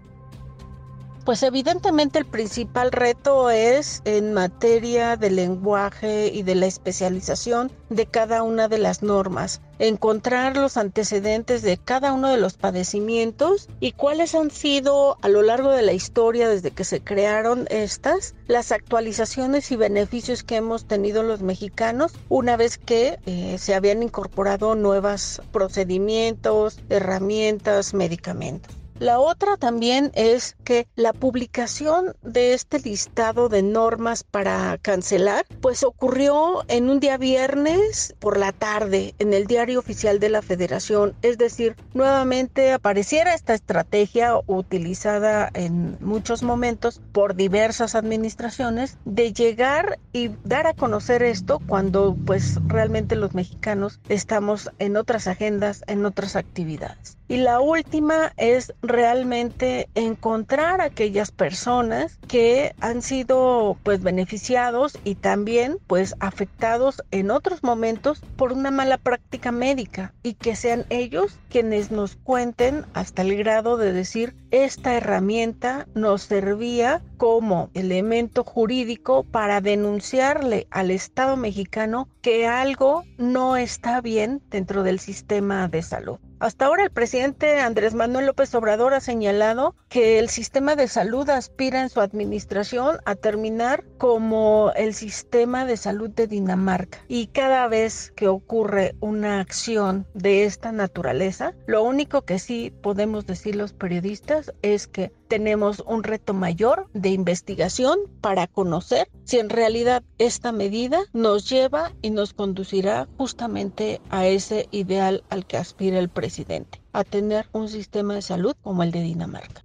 Pues 1.23 1.43
evidentemente 1.43 2.17
el 2.17 2.25
principal 2.25 2.91
reto 2.91 3.51
es 3.51 4.01
en 4.05 4.33
materia 4.33 5.17
de 5.17 5.29
lenguaje 5.29 6.31
y 6.33 6.41
de 6.41 6.55
la 6.55 6.65
especialización 6.65 7.71
de 7.89 8.07
cada 8.07 8.41
una 8.41 8.67
de 8.67 8.79
las 8.79 9.03
normas, 9.03 9.61
encontrar 9.77 10.57
los 10.57 10.77
antecedentes 10.77 11.61
de 11.61 11.77
cada 11.77 12.13
uno 12.13 12.29
de 12.29 12.37
los 12.37 12.55
padecimientos 12.55 13.69
y 13.79 13.91
cuáles 13.91 14.33
han 14.33 14.49
sido 14.49 15.19
a 15.21 15.29
lo 15.29 15.43
largo 15.43 15.69
de 15.69 15.83
la 15.83 15.93
historia 15.93 16.49
desde 16.49 16.71
que 16.71 16.85
se 16.85 17.01
crearon 17.01 17.67
estas, 17.69 18.33
las 18.47 18.71
actualizaciones 18.71 19.71
y 19.71 19.75
beneficios 19.75 20.41
que 20.41 20.55
hemos 20.55 20.85
tenido 20.85 21.21
los 21.21 21.43
mexicanos 21.43 22.13
una 22.29 22.57
vez 22.57 22.79
que 22.79 23.19
eh, 23.27 23.57
se 23.59 23.75
habían 23.75 24.01
incorporado 24.01 24.73
nuevos 24.73 25.39
procedimientos, 25.51 26.79
herramientas, 26.89 27.93
medicamentos. 27.93 28.80
La 29.01 29.19
otra 29.19 29.57
también 29.57 30.11
es 30.13 30.55
que 30.63 30.87
la 30.95 31.11
publicación 31.11 32.15
de 32.21 32.53
este 32.53 32.79
listado 32.79 33.49
de 33.49 33.63
normas 33.63 34.23
para 34.23 34.77
cancelar, 34.77 35.47
pues 35.59 35.81
ocurrió 35.81 36.63
en 36.67 36.87
un 36.87 36.99
día 36.99 37.17
viernes 37.17 38.13
por 38.19 38.37
la 38.37 38.51
tarde 38.51 39.15
en 39.17 39.33
el 39.33 39.47
diario 39.47 39.79
oficial 39.79 40.19
de 40.19 40.29
la 40.29 40.43
federación. 40.43 41.15
Es 41.23 41.39
decir, 41.39 41.75
nuevamente 41.95 42.73
apareciera 42.73 43.33
esta 43.33 43.55
estrategia 43.55 44.35
utilizada 44.45 45.49
en 45.55 45.97
muchos 45.99 46.43
momentos 46.43 47.01
por 47.11 47.33
diversas 47.33 47.95
administraciones 47.95 48.99
de 49.05 49.33
llegar 49.33 49.97
y 50.13 50.29
dar 50.43 50.67
a 50.67 50.75
conocer 50.75 51.23
esto 51.23 51.59
cuando 51.67 52.15
pues 52.27 52.59
realmente 52.67 53.15
los 53.15 53.33
mexicanos 53.33 53.99
estamos 54.09 54.69
en 54.77 54.95
otras 54.95 55.25
agendas, 55.25 55.83
en 55.87 56.05
otras 56.05 56.35
actividades. 56.35 57.17
Y 57.31 57.37
la 57.37 57.61
última 57.61 58.33
es 58.35 58.73
realmente 58.81 59.89
encontrar 59.95 60.81
aquellas 60.81 61.31
personas 61.31 62.19
que 62.27 62.75
han 62.81 63.01
sido 63.01 63.79
pues 63.83 64.01
beneficiados 64.01 64.99
y 65.05 65.15
también 65.15 65.77
pues 65.87 66.13
afectados 66.19 67.01
en 67.09 67.31
otros 67.31 67.63
momentos 67.63 68.25
por 68.35 68.51
una 68.51 68.69
mala 68.69 68.97
práctica 68.97 69.53
médica 69.53 70.13
y 70.21 70.33
que 70.33 70.57
sean 70.57 70.85
ellos 70.89 71.39
quienes 71.47 71.89
nos 71.89 72.17
cuenten 72.17 72.85
hasta 72.91 73.21
el 73.21 73.37
grado 73.37 73.77
de 73.77 73.93
decir 73.93 74.35
esta 74.49 74.93
herramienta 74.97 75.87
nos 75.93 76.23
servía 76.23 77.01
como 77.21 77.69
elemento 77.75 78.43
jurídico 78.43 79.23
para 79.25 79.61
denunciarle 79.61 80.65
al 80.71 80.89
Estado 80.89 81.37
mexicano 81.37 82.09
que 82.23 82.47
algo 82.47 83.03
no 83.19 83.57
está 83.57 84.01
bien 84.01 84.41
dentro 84.49 84.81
del 84.81 84.99
sistema 84.99 85.67
de 85.67 85.83
salud. 85.83 86.17
Hasta 86.41 86.65
ahora 86.65 86.83
el 86.83 86.89
presidente 86.89 87.59
Andrés 87.59 87.93
Manuel 87.93 88.25
López 88.25 88.55
Obrador 88.55 88.95
ha 88.95 88.99
señalado 88.99 89.75
que 89.89 90.17
el 90.17 90.27
sistema 90.29 90.75
de 90.75 90.87
salud 90.87 91.29
aspira 91.29 91.83
en 91.83 91.89
su 91.89 92.01
administración 92.01 92.97
a 93.05 93.13
terminar 93.13 93.83
como 93.99 94.71
el 94.75 94.95
sistema 94.95 95.65
de 95.65 95.77
salud 95.77 96.09
de 96.09 96.25
Dinamarca. 96.25 96.97
Y 97.07 97.27
cada 97.27 97.67
vez 97.67 98.11
que 98.15 98.27
ocurre 98.27 98.95
una 99.01 99.39
acción 99.39 100.07
de 100.15 100.45
esta 100.45 100.71
naturaleza, 100.71 101.53
lo 101.67 101.83
único 101.83 102.23
que 102.23 102.39
sí 102.39 102.73
podemos 102.81 103.27
decir 103.27 103.55
los 103.55 103.73
periodistas 103.73 104.51
es 104.63 104.87
que 104.87 105.11
tenemos 105.31 105.81
un 105.87 106.03
reto 106.03 106.33
mayor 106.33 106.89
de 106.93 107.07
investigación 107.07 107.97
para 108.19 108.47
conocer 108.47 109.09
si 109.23 109.39
en 109.39 109.49
realidad 109.49 110.03
esta 110.17 110.51
medida 110.51 111.03
nos 111.13 111.49
lleva 111.49 111.93
y 112.01 112.09
nos 112.09 112.33
conducirá 112.33 113.07
justamente 113.17 114.01
a 114.09 114.27
ese 114.27 114.67
ideal 114.71 115.23
al 115.29 115.45
que 115.45 115.55
aspira 115.55 115.99
el 115.99 116.09
presidente, 116.09 116.81
a 116.91 117.05
tener 117.05 117.47
un 117.53 117.69
sistema 117.69 118.15
de 118.15 118.21
salud 118.21 118.57
como 118.61 118.83
el 118.83 118.91
de 118.91 119.03
Dinamarca. 119.03 119.63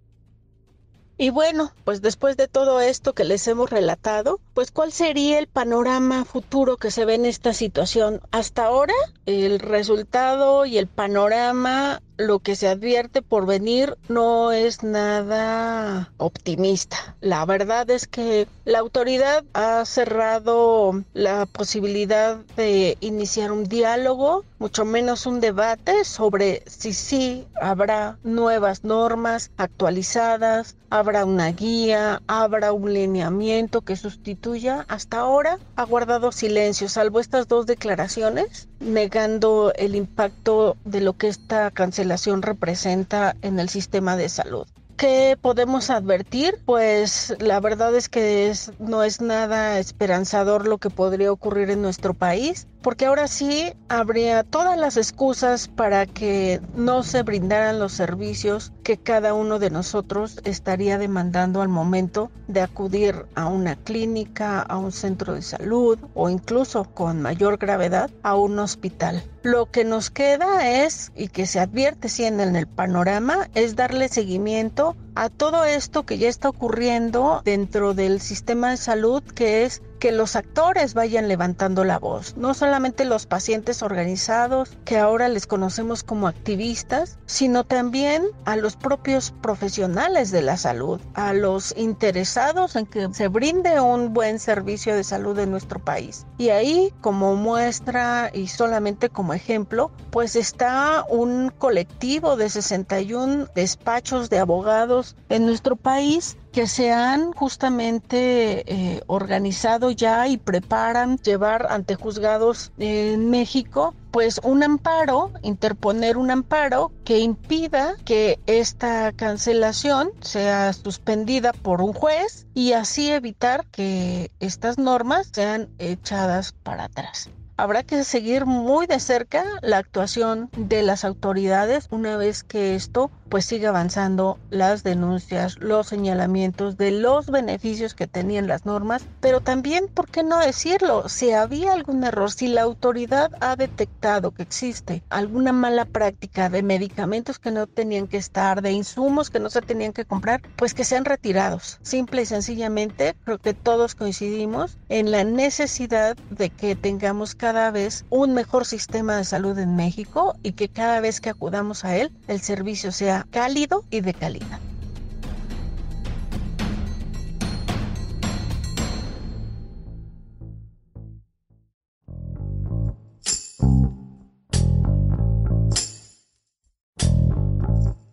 Y 1.19 1.31
bueno, 1.31 1.73
pues 1.83 2.01
después 2.01 2.37
de 2.37 2.47
todo 2.47 2.81
esto 2.81 3.15
que 3.15 3.25
les 3.25 3.49
hemos 3.49 3.69
relatado, 3.69 4.39
pues 4.55 4.71
cuál 4.71 4.93
sería 4.93 5.41
el 5.41 5.49
panorama 5.49 6.25
futuro 6.25 6.77
que 6.77 6.93
se 6.93 7.05
ve 7.07 7.15
en 7.15 7.25
esta 7.25 7.55
situación. 7.55 8.21
Hasta 8.31 8.67
ahora, 8.67 8.95
el 9.25 9.59
resultado 9.59 10.65
y 10.65 10.79
el 10.79 10.87
panorama 10.87 12.03
lo 12.17 12.39
que 12.39 12.57
se 12.57 12.69
advierte 12.69 13.23
por 13.23 13.47
venir 13.47 13.97
no 14.09 14.53
es 14.53 14.83
nada 14.83 16.13
optimista. 16.17 17.17
La 17.21 17.45
verdad 17.45 17.89
es 17.91 18.07
que 18.07 18.47
la 18.65 18.79
autoridad 18.79 19.45
ha 19.53 19.85
cerrado 19.85 21.03
la 21.13 21.47
posibilidad 21.47 22.39
de 22.57 22.97
iniciar 23.01 23.53
un 23.53 23.65
diálogo, 23.65 24.45
mucho 24.59 24.85
menos 24.85 25.27
un 25.27 25.41
debate 25.41 26.05
sobre 26.05 26.63
si 26.67 26.93
sí 26.93 27.47
habrá 27.61 28.19
nuevas 28.23 28.85
normas 28.85 29.51
actualizadas, 29.57 30.77
habrá 30.91 31.25
una 31.25 31.49
guía, 31.53 32.23
habrá 32.27 32.73
un 32.73 32.93
lineamiento 32.93 33.83
que 33.83 33.97
sustituya. 33.97 34.85
Hasta 34.89 35.19
ahora 35.19 35.59
ha 35.77 35.85
guardado 35.85 36.33
silencio, 36.33 36.89
salvo 36.89 37.21
estas 37.21 37.49
dos 37.49 37.67
declaraciones, 37.67 38.69
negando 38.81 39.73
el 39.77 39.95
impacto 39.95 40.77
de 40.85 41.01
lo 41.01 41.15
que 41.15 41.29
esta 41.29 41.71
cancelación 41.71 42.43
representa 42.43 43.37
en 43.43 43.59
el 43.59 43.69
sistema 43.69 44.17
de 44.17 44.29
salud. 44.29 44.67
¿Qué 44.97 45.37
podemos 45.39 45.91
advertir? 45.91 46.59
Pues 46.65 47.37
la 47.39 47.61
verdad 47.61 47.95
es 47.95 48.09
que 48.09 48.51
no 48.79 49.03
es 49.03 49.21
nada 49.21 49.79
esperanzador 49.79 50.67
lo 50.67 50.79
que 50.79 50.89
podría 50.89 51.31
ocurrir 51.31 51.69
en 51.71 51.83
nuestro 51.83 52.15
país 52.15 52.67
porque 52.87 53.07
ahora 53.07 53.27
sí 53.27 53.73
habría 53.89 54.45
todas 54.45 54.79
las 54.79 54.97
excusas 54.97 55.67
para 55.67 56.07
que 56.07 56.61
no 56.77 57.03
se 57.03 57.25
brindaran 57.25 57.81
los 57.81 57.91
servicios 57.91 58.73
que 58.85 58.97
cada 58.97 59.35
uno 59.35 59.59
de 59.59 59.71
nosotros 59.71 60.41
estaría 60.45 60.97
demandando 60.97 61.63
al 61.63 61.69
momento 61.69 62.31
de 62.47 62.61
acudir 62.61 63.27
a 63.35 63.47
una 63.47 63.75
clínica, 63.75 64.61
a 64.61 64.79
un 64.79 64.93
centro 64.93 65.35
de 65.35 65.43
salud 65.43 65.99
o 66.15 66.31
incluso 66.31 66.85
con 66.85 67.21
mayor 67.21 67.59
gravedad 67.59 68.09
a 68.23 68.37
un 68.37 68.57
hospital. 68.61 69.21
Lo 69.43 69.67
que 69.67 69.85
nos 69.85 70.11
queda 70.11 70.69
es, 70.85 71.11
y 71.17 71.27
que 71.27 71.47
se 71.47 71.59
advierte 71.59 72.09
siendo 72.09 72.45
en 72.45 72.55
el 72.55 72.69
panorama, 72.69 73.49
es 73.55 73.75
darle 73.75 74.09
seguimiento 74.09 74.86
a 75.15 75.29
todo 75.31 75.65
esto 75.65 76.05
que 76.05 76.19
ya 76.19 76.29
está 76.29 76.49
ocurriendo 76.49 77.41
dentro 77.45 77.95
del 77.95 78.21
sistema 78.21 78.71
de 78.71 78.77
salud, 78.77 79.23
que 79.23 79.65
es 79.65 79.83
que 79.99 80.13
los 80.13 80.37
actores 80.37 80.95
vayan 80.95 81.29
levantando 81.29 81.85
la 81.85 81.99
voz, 81.99 82.37
no 82.37 82.55
solamente 82.55 83.05
los 83.05 83.27
pacientes 83.27 83.83
organizados, 83.83 84.77
que 84.85 84.99
ahora 84.99 85.29
les 85.29 85.47
conocemos 85.47 86.03
como 86.03 86.29
activistas, 86.29 87.19
sino 87.27 87.65
también 87.65 88.25
a 88.45 88.57
los 88.57 88.77
propios 88.77 89.33
profesionales 89.43 90.31
de 90.31 90.43
la 90.43 90.57
salud, 90.57 91.01
a 91.15 91.33
los 91.33 91.75
interesados 91.77 92.77
en 92.77 92.87
que 92.87 93.09
se 93.13 93.29
brinde 93.29 93.81
un 93.81 94.13
buen 94.13 94.39
servicio 94.39 94.95
de 94.95 95.05
salud 95.05 95.39
en 95.39 95.51
nuestro 95.51 95.79
país. 95.79 96.27
Y 96.39 96.51
ahí, 96.51 96.93
como 97.01 97.35
muestra 97.37 98.31
y 98.33 98.49
solamente 98.49 99.09
como 99.09 99.35
ejemplo, 99.35 99.91
pues 100.11 100.37
está 100.37 101.05
un 101.09 101.51
colectivo 101.51 102.37
de 102.37 102.49
61 102.49 103.49
despachos 103.55 104.31
de 104.31 104.39
abogados 104.39 105.17
en 105.29 105.47
nuestro 105.47 105.77
país 105.77 106.37
que 106.57 106.67
se 106.67 106.91
han 106.91 107.33
justamente 107.35 108.65
eh, 108.67 109.03
organizado 109.09 109.91
ya 109.91 110.27
y 110.27 110.39
preparan 110.39 111.19
llevar 111.19 111.67
ante 111.69 111.97
juzgados 111.97 112.73
en 112.79 113.29
México 113.29 113.95
pues 114.11 114.41
un 114.43 114.63
amparo, 114.63 115.33
interponer 115.43 116.17
un 116.17 116.31
amparo 116.31 116.93
que 117.05 117.19
impida 117.19 117.97
que 118.07 118.41
esta 118.47 119.13
cancelación 119.13 120.13
sea 120.23 120.73
suspendida 120.73 121.53
por 121.53 121.83
un 121.83 121.93
juez 121.93 122.47
y 122.55 122.73
así 122.73 123.11
evitar 123.11 123.67
que 123.67 124.31
estas 124.41 124.79
normas 124.79 125.29
sean 125.35 125.69
echadas 125.79 126.53
para 126.53 126.85
atrás. 126.85 127.29
Habrá 127.59 127.83
que 127.83 128.05
seguir 128.05 128.45
muy 128.45 128.87
de 128.87 129.01
cerca 129.01 129.45
la 129.63 129.79
actuación 129.79 130.51
de 130.59 130.83
las 130.83 131.07
autoridades 131.07 131.89
una 131.91 132.19
vez 132.19 132.45
que 132.45 132.75
esto 132.75 133.11
pues 133.29 133.45
sigue 133.45 133.67
avanzando 133.67 134.39
las 134.51 134.83
denuncias, 134.83 135.59
los 135.59 135.89
señalamientos 135.89 136.77
de 136.77 136.91
los 136.91 137.27
beneficios 137.27 137.95
que 137.95 138.07
tenían 138.07 138.47
las 138.47 138.67
normas, 138.67 139.05
pero 139.21 139.41
también, 139.41 139.89
¿por 139.93 140.09
qué 140.09 140.23
no 140.23 140.39
decirlo? 140.39 141.09
Si 141.09 141.33
había 141.33 141.73
algún 141.73 142.05
error, 142.05 142.31
si 142.31 142.49
la 142.49 142.63
autoridad 142.63 143.31
ha 143.41 143.57
detectado 143.57 144.31
que 144.31 144.43
existe 144.43 145.03
alguna 145.11 145.53
mala 145.53 145.85
práctica 145.85 146.49
de 146.49 146.63
medicamentos 146.63 147.39
que 147.39 147.51
no 147.51 147.67
tenían 147.67 148.07
que 148.07 148.17
estar, 148.17 148.63
de 148.63 148.73
insumos 148.73 149.31
que 149.31 149.41
no 149.41 149.51
se 149.51 149.63
tenían 149.63 149.93
que 149.93 150.05
comprar, 150.05 150.43
pues 150.57 150.75
que 150.75 150.85
sean 150.85 151.05
retirados. 151.05 151.79
Simple 151.83 152.23
y 152.23 152.27
sencillamente, 152.27 153.15
creo 153.25 153.39
que 153.39 153.55
todos 153.55 153.95
coincidimos 153.95 154.79
en 154.89 155.11
la 155.11 155.25
necesidad 155.25 156.17
de 156.31 156.51
que 156.51 156.77
tengamos 156.77 157.35
cada 157.35 157.71
vez 157.71 158.05
un 158.11 158.35
mejor 158.35 158.67
sistema 158.67 159.17
de 159.17 159.25
salud 159.25 159.59
en 159.59 159.77
México 159.77 160.37
y 160.43 160.53
que 160.53 160.69
cada 160.69 161.01
vez 161.01 161.21
que 161.21 161.31
acudamos 161.31 161.85
a 161.85 161.97
él, 161.97 162.13
el 162.29 162.41
servicio 162.41 162.93
sea 162.93 163.16
cálido 163.25 163.85
y 163.91 164.01
de 164.01 164.15
calidad. 164.15 164.61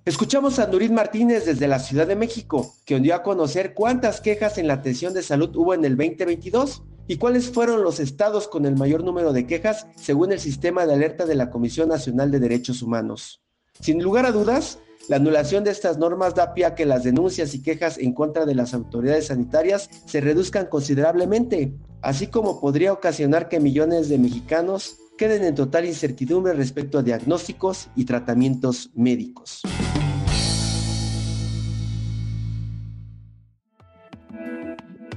Escuchamos 0.05 0.59
a 0.59 0.67
Nurit 0.67 0.91
Martínez 0.91 1.45
desde 1.45 1.67
la 1.67 1.79
Ciudad 1.79 2.05
de 2.05 2.17
México, 2.17 2.75
que 2.85 2.99
dio 2.99 3.15
a 3.15 3.23
conocer 3.23 3.73
cuántas 3.73 4.19
quejas 4.19 4.57
en 4.57 4.67
la 4.67 4.73
atención 4.73 5.13
de 5.13 5.23
salud 5.23 5.55
hubo 5.55 5.73
en 5.73 5.85
el 5.85 5.95
2022 5.95 6.83
y 7.07 7.17
cuáles 7.17 7.49
fueron 7.49 7.83
los 7.83 8.01
estados 8.01 8.49
con 8.49 8.65
el 8.65 8.75
mayor 8.75 9.03
número 9.03 9.31
de 9.31 9.47
quejas 9.47 9.87
según 9.95 10.33
el 10.33 10.41
sistema 10.41 10.85
de 10.85 10.93
alerta 10.93 11.25
de 11.25 11.35
la 11.35 11.49
Comisión 11.49 11.87
Nacional 11.87 12.31
de 12.31 12.39
Derechos 12.39 12.81
Humanos. 12.81 13.41
Sin 13.79 14.03
lugar 14.03 14.25
a 14.25 14.31
dudas, 14.31 14.79
la 15.09 15.17
anulación 15.17 15.63
de 15.63 15.71
estas 15.71 15.97
normas 15.97 16.33
da 16.33 16.53
pie 16.53 16.65
a 16.65 16.75
que 16.75 16.85
las 16.85 17.03
denuncias 17.03 17.53
y 17.53 17.61
quejas 17.61 17.97
en 17.97 18.13
contra 18.13 18.45
de 18.45 18.55
las 18.55 18.73
autoridades 18.73 19.27
sanitarias 19.27 19.89
se 20.05 20.21
reduzcan 20.21 20.67
considerablemente, 20.67 21.73
así 22.01 22.27
como 22.27 22.61
podría 22.61 22.93
ocasionar 22.93 23.49
que 23.49 23.59
millones 23.59 24.07
de 24.07 24.17
mexicanos 24.17 24.97
queden 25.17 25.43
en 25.43 25.55
total 25.55 25.85
incertidumbre 25.85 26.53
respecto 26.53 26.99
a 26.99 27.03
diagnósticos 27.03 27.89
y 27.95 28.05
tratamientos 28.05 28.91
médicos. 28.95 29.61